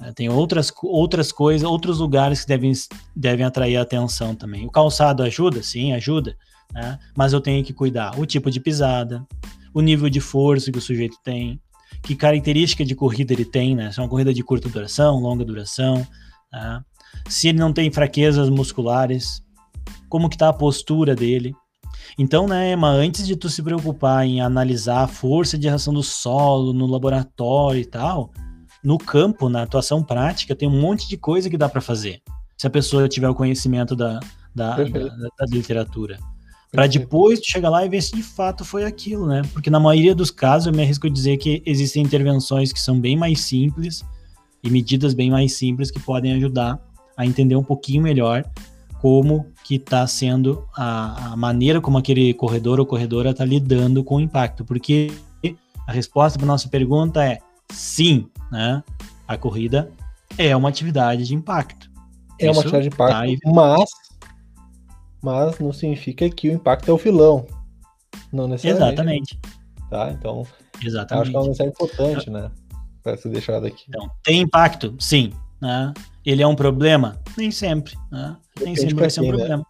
[0.00, 2.72] É, tem outras, outras coisas, outros lugares que devem,
[3.14, 4.66] devem atrair a atenção também.
[4.66, 5.62] O calçado ajuda?
[5.62, 6.36] Sim, ajuda.
[6.72, 6.98] Né?
[7.16, 9.26] Mas eu tenho que cuidar o tipo de pisada,
[9.72, 11.60] o nível de força que o sujeito tem,
[12.02, 13.90] que característica de corrida ele tem, né?
[13.90, 16.06] Se é uma corrida de curta duração, longa duração,
[16.52, 16.80] né?
[17.28, 19.42] se ele não tem fraquezas musculares,
[20.08, 21.54] como que tá a postura dele.
[22.18, 26.02] Então, né, Emma, antes de tu se preocupar em analisar a força de reação do
[26.02, 28.30] solo no laboratório e tal,
[28.86, 32.22] no campo, na atuação prática, tem um monte de coisa que dá para fazer.
[32.56, 34.20] Se a pessoa tiver o conhecimento da,
[34.54, 36.16] da, da, da literatura.
[36.70, 39.42] Para depois chegar lá e ver se de fato foi aquilo, né?
[39.52, 43.00] Porque na maioria dos casos eu me arrisco a dizer que existem intervenções que são
[43.00, 44.04] bem mais simples
[44.62, 46.78] e medidas bem mais simples que podem ajudar
[47.16, 48.44] a entender um pouquinho melhor
[49.00, 54.16] como que está sendo a, a, maneira como aquele corredor ou corredora está lidando com
[54.16, 54.64] o impacto.
[54.64, 55.10] Porque
[55.88, 57.38] a resposta para nossa pergunta é
[57.72, 58.82] sim, né?
[59.26, 59.90] A corrida
[60.38, 61.90] é uma atividade de impacto.
[62.38, 63.90] É Isso uma atividade de impacto, tá mas,
[65.22, 67.46] mas não significa que o impacto é o filão.
[68.32, 68.92] Não necessariamente.
[68.92, 69.38] Exatamente.
[69.90, 70.10] Tá?
[70.10, 70.46] Então,
[70.82, 71.22] Exatamente.
[71.22, 72.50] acho que é uma mensagem importante, né?
[73.02, 73.84] Para ser deixado aqui.
[73.88, 74.94] Então, tem impacto?
[74.98, 75.32] Sim.
[75.60, 75.94] Né?
[76.24, 77.20] Ele é um problema?
[77.36, 77.96] Nem sempre.
[78.10, 78.36] Né?
[78.60, 79.28] Nem sempre vai ser um né?
[79.30, 79.56] problema.
[79.56, 79.64] Né?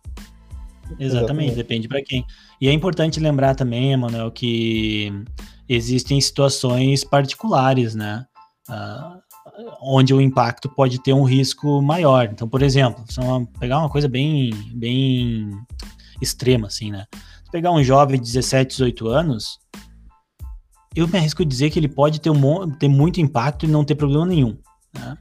[0.84, 2.24] Exatamente, Exatamente, depende para quem.
[2.60, 5.12] E é importante lembrar também, Emanuel, que
[5.68, 8.24] existem situações particulares, né?
[8.68, 9.20] Uh,
[9.80, 12.28] onde o impacto pode ter um risco maior.
[12.30, 15.50] Então, por exemplo, se uma, pegar uma coisa bem, bem
[16.20, 17.06] extrema, assim, né?
[17.44, 19.60] Se pegar um jovem de 17, 18 anos,
[20.94, 23.84] eu me arrisco a dizer que ele pode ter, um, ter muito impacto e não
[23.84, 24.56] ter problema nenhum,
[24.92, 25.16] né?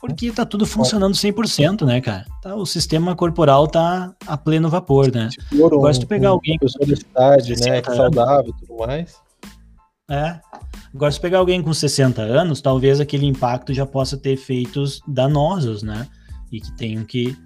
[0.00, 2.24] Porque tá tudo funcionando 100%, né, cara?
[2.40, 5.28] Tá, o sistema corporal tá a pleno vapor, né?
[5.52, 6.58] Um, Agora, se tu pegar um, alguém...
[6.58, 9.14] Pessoa da cidade, né, é saudável e tudo mais...
[10.10, 10.40] É.
[10.94, 15.82] Agora, se pegar alguém com 60 anos, talvez aquele impacto já possa ter efeitos danosos,
[15.82, 16.08] né?
[16.50, 17.36] E que tenham que.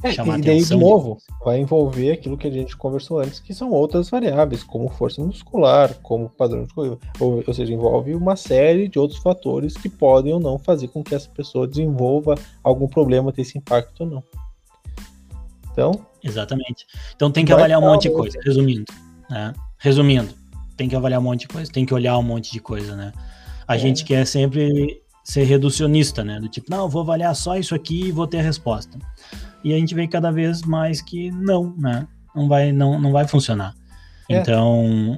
[0.00, 0.78] é, chamar e daí, atenção.
[0.78, 4.88] De novo, vai envolver aquilo que a gente conversou antes, que são outras variáveis, como
[4.88, 9.76] força muscular, como padrão de corrida, ou, ou seja, envolve uma série de outros fatores
[9.76, 14.04] que podem ou não fazer com que essa pessoa desenvolva algum problema, ter esse impacto
[14.04, 14.24] ou não.
[15.72, 16.06] Então.
[16.22, 16.86] Exatamente.
[17.14, 18.84] Então tem que avaliar um monte de coisa, resumindo.
[19.28, 19.52] Né?
[19.78, 20.32] Resumindo,
[20.76, 23.12] tem que avaliar um monte de coisa, tem que olhar um monte de coisa, né?
[23.66, 23.78] A é.
[23.78, 26.38] gente quer sempre ser reducionista, né?
[26.38, 28.98] Do tipo, não, vou avaliar só isso aqui e vou ter a resposta.
[29.64, 32.06] E a gente vê cada vez mais que não, né?
[32.34, 33.74] Não vai, não, não vai funcionar.
[34.28, 34.38] É.
[34.38, 35.16] Então,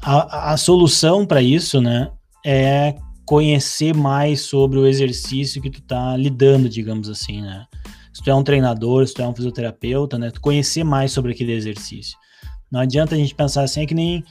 [0.00, 2.10] a, a solução para isso, né,
[2.44, 2.94] é
[3.26, 7.66] conhecer mais sobre o exercício que tu tá lidando, digamos assim, né?
[8.12, 11.32] Se tu é um treinador, se tu é um fisioterapeuta, né, tu conhecer mais sobre
[11.32, 12.16] aquele exercício.
[12.74, 14.24] Não adianta a gente pensar assim, é que nem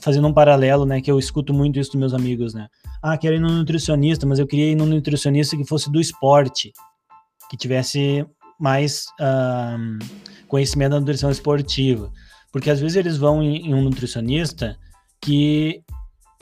[0.00, 2.66] fazendo um paralelo, né, que eu escuto muito isso dos meus amigos, né?
[3.00, 6.72] Ah, quero ir no nutricionista, mas eu queria ir no nutricionista que fosse do esporte,
[7.48, 8.26] que tivesse
[8.58, 10.04] mais uh,
[10.48, 12.10] conhecimento da nutrição esportiva.
[12.50, 14.76] Porque às vezes eles vão em, em um nutricionista
[15.20, 15.80] que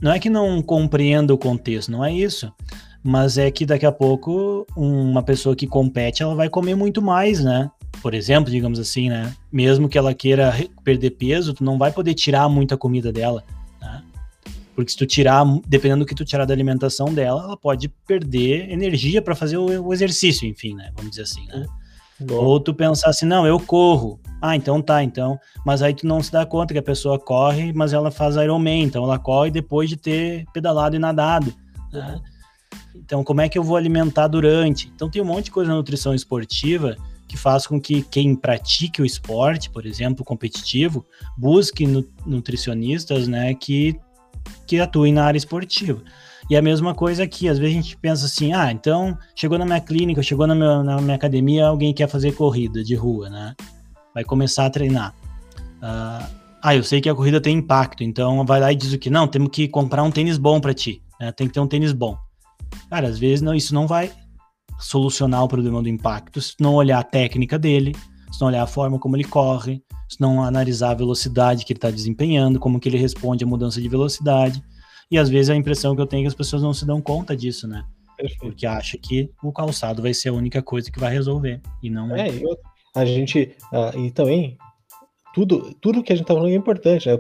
[0.01, 2.51] não é que não compreenda o contexto, não é isso.
[3.03, 7.43] Mas é que daqui a pouco uma pessoa que compete, ela vai comer muito mais,
[7.43, 7.71] né?
[8.01, 9.35] por exemplo, digamos assim, né?
[9.51, 13.45] Mesmo que ela queira perder peso, tu não vai poder tirar muita comida dela,
[13.81, 14.03] né?
[14.75, 18.71] Porque se tu tirar, dependendo do que tu tirar da alimentação dela, ela pode perder
[18.71, 20.91] energia para fazer o, exercício, enfim, né?
[20.97, 21.67] Vamos dizer assim, né?
[22.21, 22.35] Bom.
[22.35, 24.19] Ou tu pensar assim, não, eu corro.
[24.41, 25.39] Ah, então tá, então.
[25.65, 28.83] Mas aí tu não se dá conta que a pessoa corre, mas ela faz Ironman,
[28.83, 31.53] então ela corre depois de ter pedalado e nadado.
[31.93, 32.21] Né?
[32.95, 34.91] Então, como é que eu vou alimentar durante?
[34.95, 36.97] Então, tem um monte de coisa na nutrição esportiva
[37.29, 41.05] que faz com que quem pratique o esporte, por exemplo, competitivo,
[41.37, 41.87] busque
[42.27, 43.99] nutricionistas, né, que,
[44.67, 46.03] que atuem na área esportiva.
[46.51, 49.65] E a mesma coisa aqui, às vezes a gente pensa assim, ah, então chegou na
[49.65, 53.55] minha clínica, chegou na minha, na minha academia, alguém quer fazer corrida de rua, né?
[54.15, 55.15] Vai começar a treinar.
[55.79, 56.29] Uh,
[56.63, 59.09] ah, eu sei que a corrida tem impacto, então vai lá e diz o que?
[59.09, 61.33] Não, temos que comprar um tênis bom para ti, né?
[61.33, 62.19] tem que ter um tênis bom.
[62.89, 64.13] Cara, às vezes não, isso não vai
[64.79, 67.95] solucionar o problema do impacto se não olhar a técnica dele,
[68.31, 71.79] se não olhar a forma como ele corre, se não analisar a velocidade que ele
[71.79, 74.63] está desempenhando, como que ele responde à mudança de velocidade.
[75.11, 77.01] E às vezes a impressão que eu tenho é que as pessoas não se dão
[77.01, 77.85] conta disso, né?
[78.17, 78.41] Perfeito.
[78.41, 81.61] Porque acha que o calçado vai ser a única coisa que vai resolver.
[81.83, 82.29] E não é.
[82.29, 82.43] é
[82.95, 83.55] a gente.
[83.73, 84.57] Uh, e também,
[85.35, 87.19] tudo, tudo que a gente tá falando é importante, né?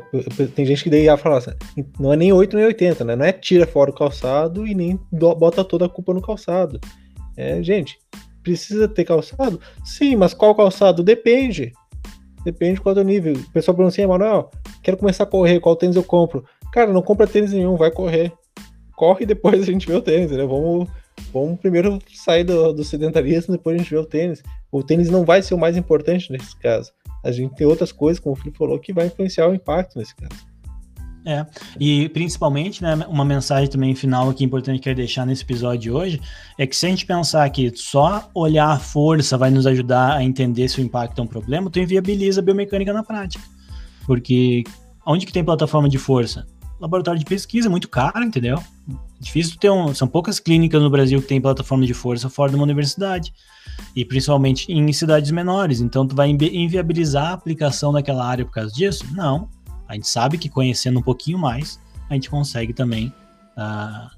[0.54, 1.52] Tem gente que daí ia falar assim,
[1.98, 3.16] não é nem 8 nem 80, né?
[3.16, 6.78] Não é tira fora o calçado e nem bota toda a culpa no calçado.
[7.36, 7.98] É, gente,
[8.42, 9.60] precisa ter calçado?
[9.84, 11.02] Sim, mas qual calçado?
[11.02, 11.72] Depende.
[12.44, 13.34] Depende de qual é o nível.
[13.34, 14.50] O pessoal pergunta assim, Emanuel,
[14.82, 16.44] quero começar a correr, qual tênis eu compro?
[16.72, 18.32] Cara, não compra tênis nenhum, vai correr.
[18.96, 20.44] Corre e depois a gente vê o tênis, né?
[20.44, 20.88] Vamos,
[21.32, 24.42] vamos primeiro sair do, do sedentarismo, depois a gente vê o tênis.
[24.70, 26.92] O tênis não vai ser o mais importante nesse caso.
[27.22, 30.14] A gente tem outras coisas, como o Felipe falou, que vai influenciar o impacto nesse
[30.14, 30.52] caso.
[31.24, 31.46] É,
[31.78, 35.78] e principalmente, né, uma mensagem também final aqui importante que eu quero deixar nesse episódio
[35.78, 36.20] de hoje,
[36.58, 40.24] é que se a gente pensar que só olhar a força vai nos ajudar a
[40.24, 43.44] entender se o impacto é um problema, tu inviabiliza a biomecânica na prática.
[44.04, 44.64] Porque
[45.06, 46.44] onde que tem plataforma de força?
[46.80, 48.58] Laboratório de pesquisa, muito caro, entendeu?
[49.22, 49.94] Difícil ter um.
[49.94, 53.32] São poucas clínicas no Brasil que tem plataforma de força fora de uma universidade.
[53.94, 55.80] E principalmente em cidades menores.
[55.80, 59.06] Então, tu vai inviabilizar a aplicação daquela área por causa disso?
[59.12, 59.48] Não
[59.92, 63.12] a gente sabe que conhecendo um pouquinho mais, a gente consegue também
[63.58, 64.08] uh,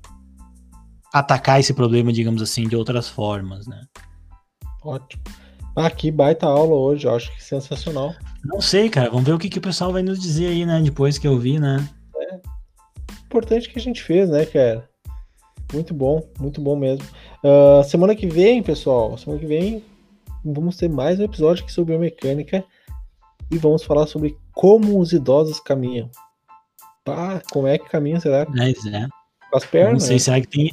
[1.12, 3.82] atacar esse problema, digamos assim, de outras formas, né?
[4.84, 5.20] Ótimo.
[5.74, 8.14] Ah, que baita aula hoje, eu acho que sensacional.
[8.44, 10.80] Não sei, cara, vamos ver o que, que o pessoal vai nos dizer aí, né,
[10.80, 11.88] depois que eu vi, né?
[12.16, 12.40] É.
[13.24, 14.88] Importante que a gente fez, né, cara?
[15.74, 17.04] Muito bom, muito bom mesmo.
[17.42, 19.82] Uh, semana que vem, pessoal, semana que vem
[20.44, 22.62] vamos ter mais um episódio aqui sobre biomecânica
[23.50, 26.08] e vamos falar sobre como os idosos caminham.
[27.04, 28.46] Pá, como é que caminham, será?
[28.48, 29.08] Mas é.
[29.50, 29.92] Com as pernas?
[29.94, 30.70] Não sei, será que tem.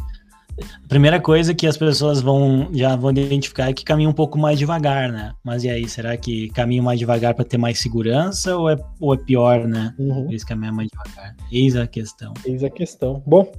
[0.61, 4.37] A primeira coisa que as pessoas vão já vão identificar é que caminham um pouco
[4.37, 5.33] mais devagar, né?
[5.43, 9.15] Mas e aí, será que caminham mais devagar para ter mais segurança ou é, ou
[9.15, 9.95] é pior, né?
[9.97, 10.27] Uhum.
[10.29, 11.35] Eles caminham mais devagar.
[11.51, 12.33] Eis a questão.
[12.45, 13.23] Eis a questão.
[13.25, 13.51] Bom,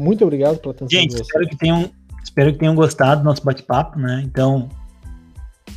[0.00, 1.00] muito obrigado pela atenção.
[1.00, 1.90] Gente, espero que tenham,
[2.22, 4.22] espero que tenham gostado do nosso bate-papo, né?
[4.24, 4.68] Então,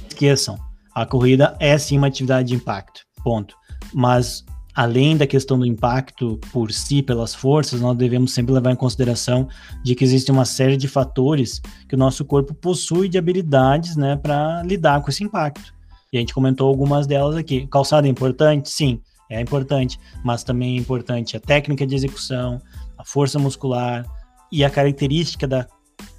[0.08, 0.58] esqueçam,
[0.94, 3.56] a corrida é sim uma atividade de impacto ponto.
[3.94, 4.44] Mas
[4.76, 9.48] além da questão do impacto por si pelas forças, nós devemos sempre levar em consideração
[9.84, 14.16] de que existe uma série de fatores que o nosso corpo possui de habilidades, né,
[14.16, 15.74] para lidar com esse impacto.
[16.12, 17.66] E a gente comentou algumas delas aqui.
[17.68, 18.70] Calçada é importante?
[18.70, 19.00] Sim,
[19.30, 22.62] é importante, mas também é importante a técnica de execução,
[23.04, 24.06] a força muscular
[24.52, 25.68] e a característica da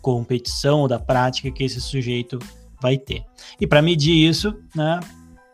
[0.02, 2.38] competição ou da prática que esse sujeito
[2.80, 3.24] vai ter.
[3.58, 5.00] E para medir isso, né,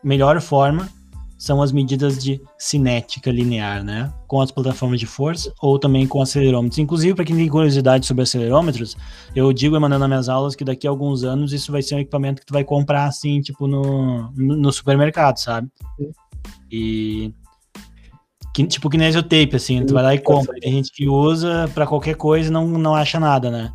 [0.03, 0.89] melhor forma
[1.37, 4.13] são as medidas de cinética linear, né?
[4.27, 6.77] Com as plataformas de força ou também com acelerômetros.
[6.77, 8.95] Inclusive, para quem tem curiosidade sobre acelerômetros,
[9.35, 11.99] eu digo, Emanuel, nas minhas aulas, que daqui a alguns anos isso vai ser um
[11.99, 15.67] equipamento que tu vai comprar, assim, tipo, no, no, supermercado, sabe?
[16.71, 17.33] E.
[18.53, 20.59] Que, tipo, que tape, assim, tu vai lá e compra.
[20.59, 23.71] Tem gente que usa para qualquer coisa e não, não acha nada, né?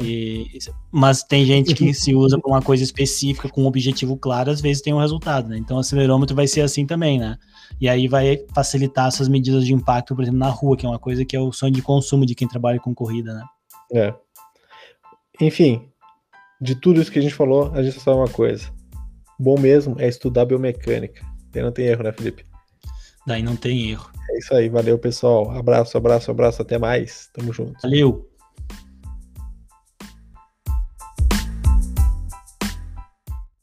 [0.00, 0.46] E,
[0.90, 4.60] mas tem gente que se usa para uma coisa específica, com um objetivo claro, às
[4.60, 5.58] vezes tem um resultado, né?
[5.58, 7.36] Então o acelerômetro vai ser assim também, né?
[7.78, 10.98] E aí vai facilitar essas medidas de impacto, por exemplo, na rua, que é uma
[10.98, 13.44] coisa que é o sonho de consumo de quem trabalha com corrida, né?
[13.92, 14.14] É.
[15.40, 15.88] Enfim,
[16.60, 18.72] de tudo isso que a gente falou, a gente só sabe uma coisa.
[19.38, 21.22] Bom mesmo é estudar biomecânica.
[21.52, 22.44] Daí não tem erro, né, Felipe?
[23.26, 24.10] Daí não tem erro.
[24.30, 25.50] É isso aí, valeu, pessoal.
[25.50, 27.28] Abraço, abraço, abraço, até mais.
[27.32, 27.80] Tamo junto.
[27.82, 28.28] Valeu.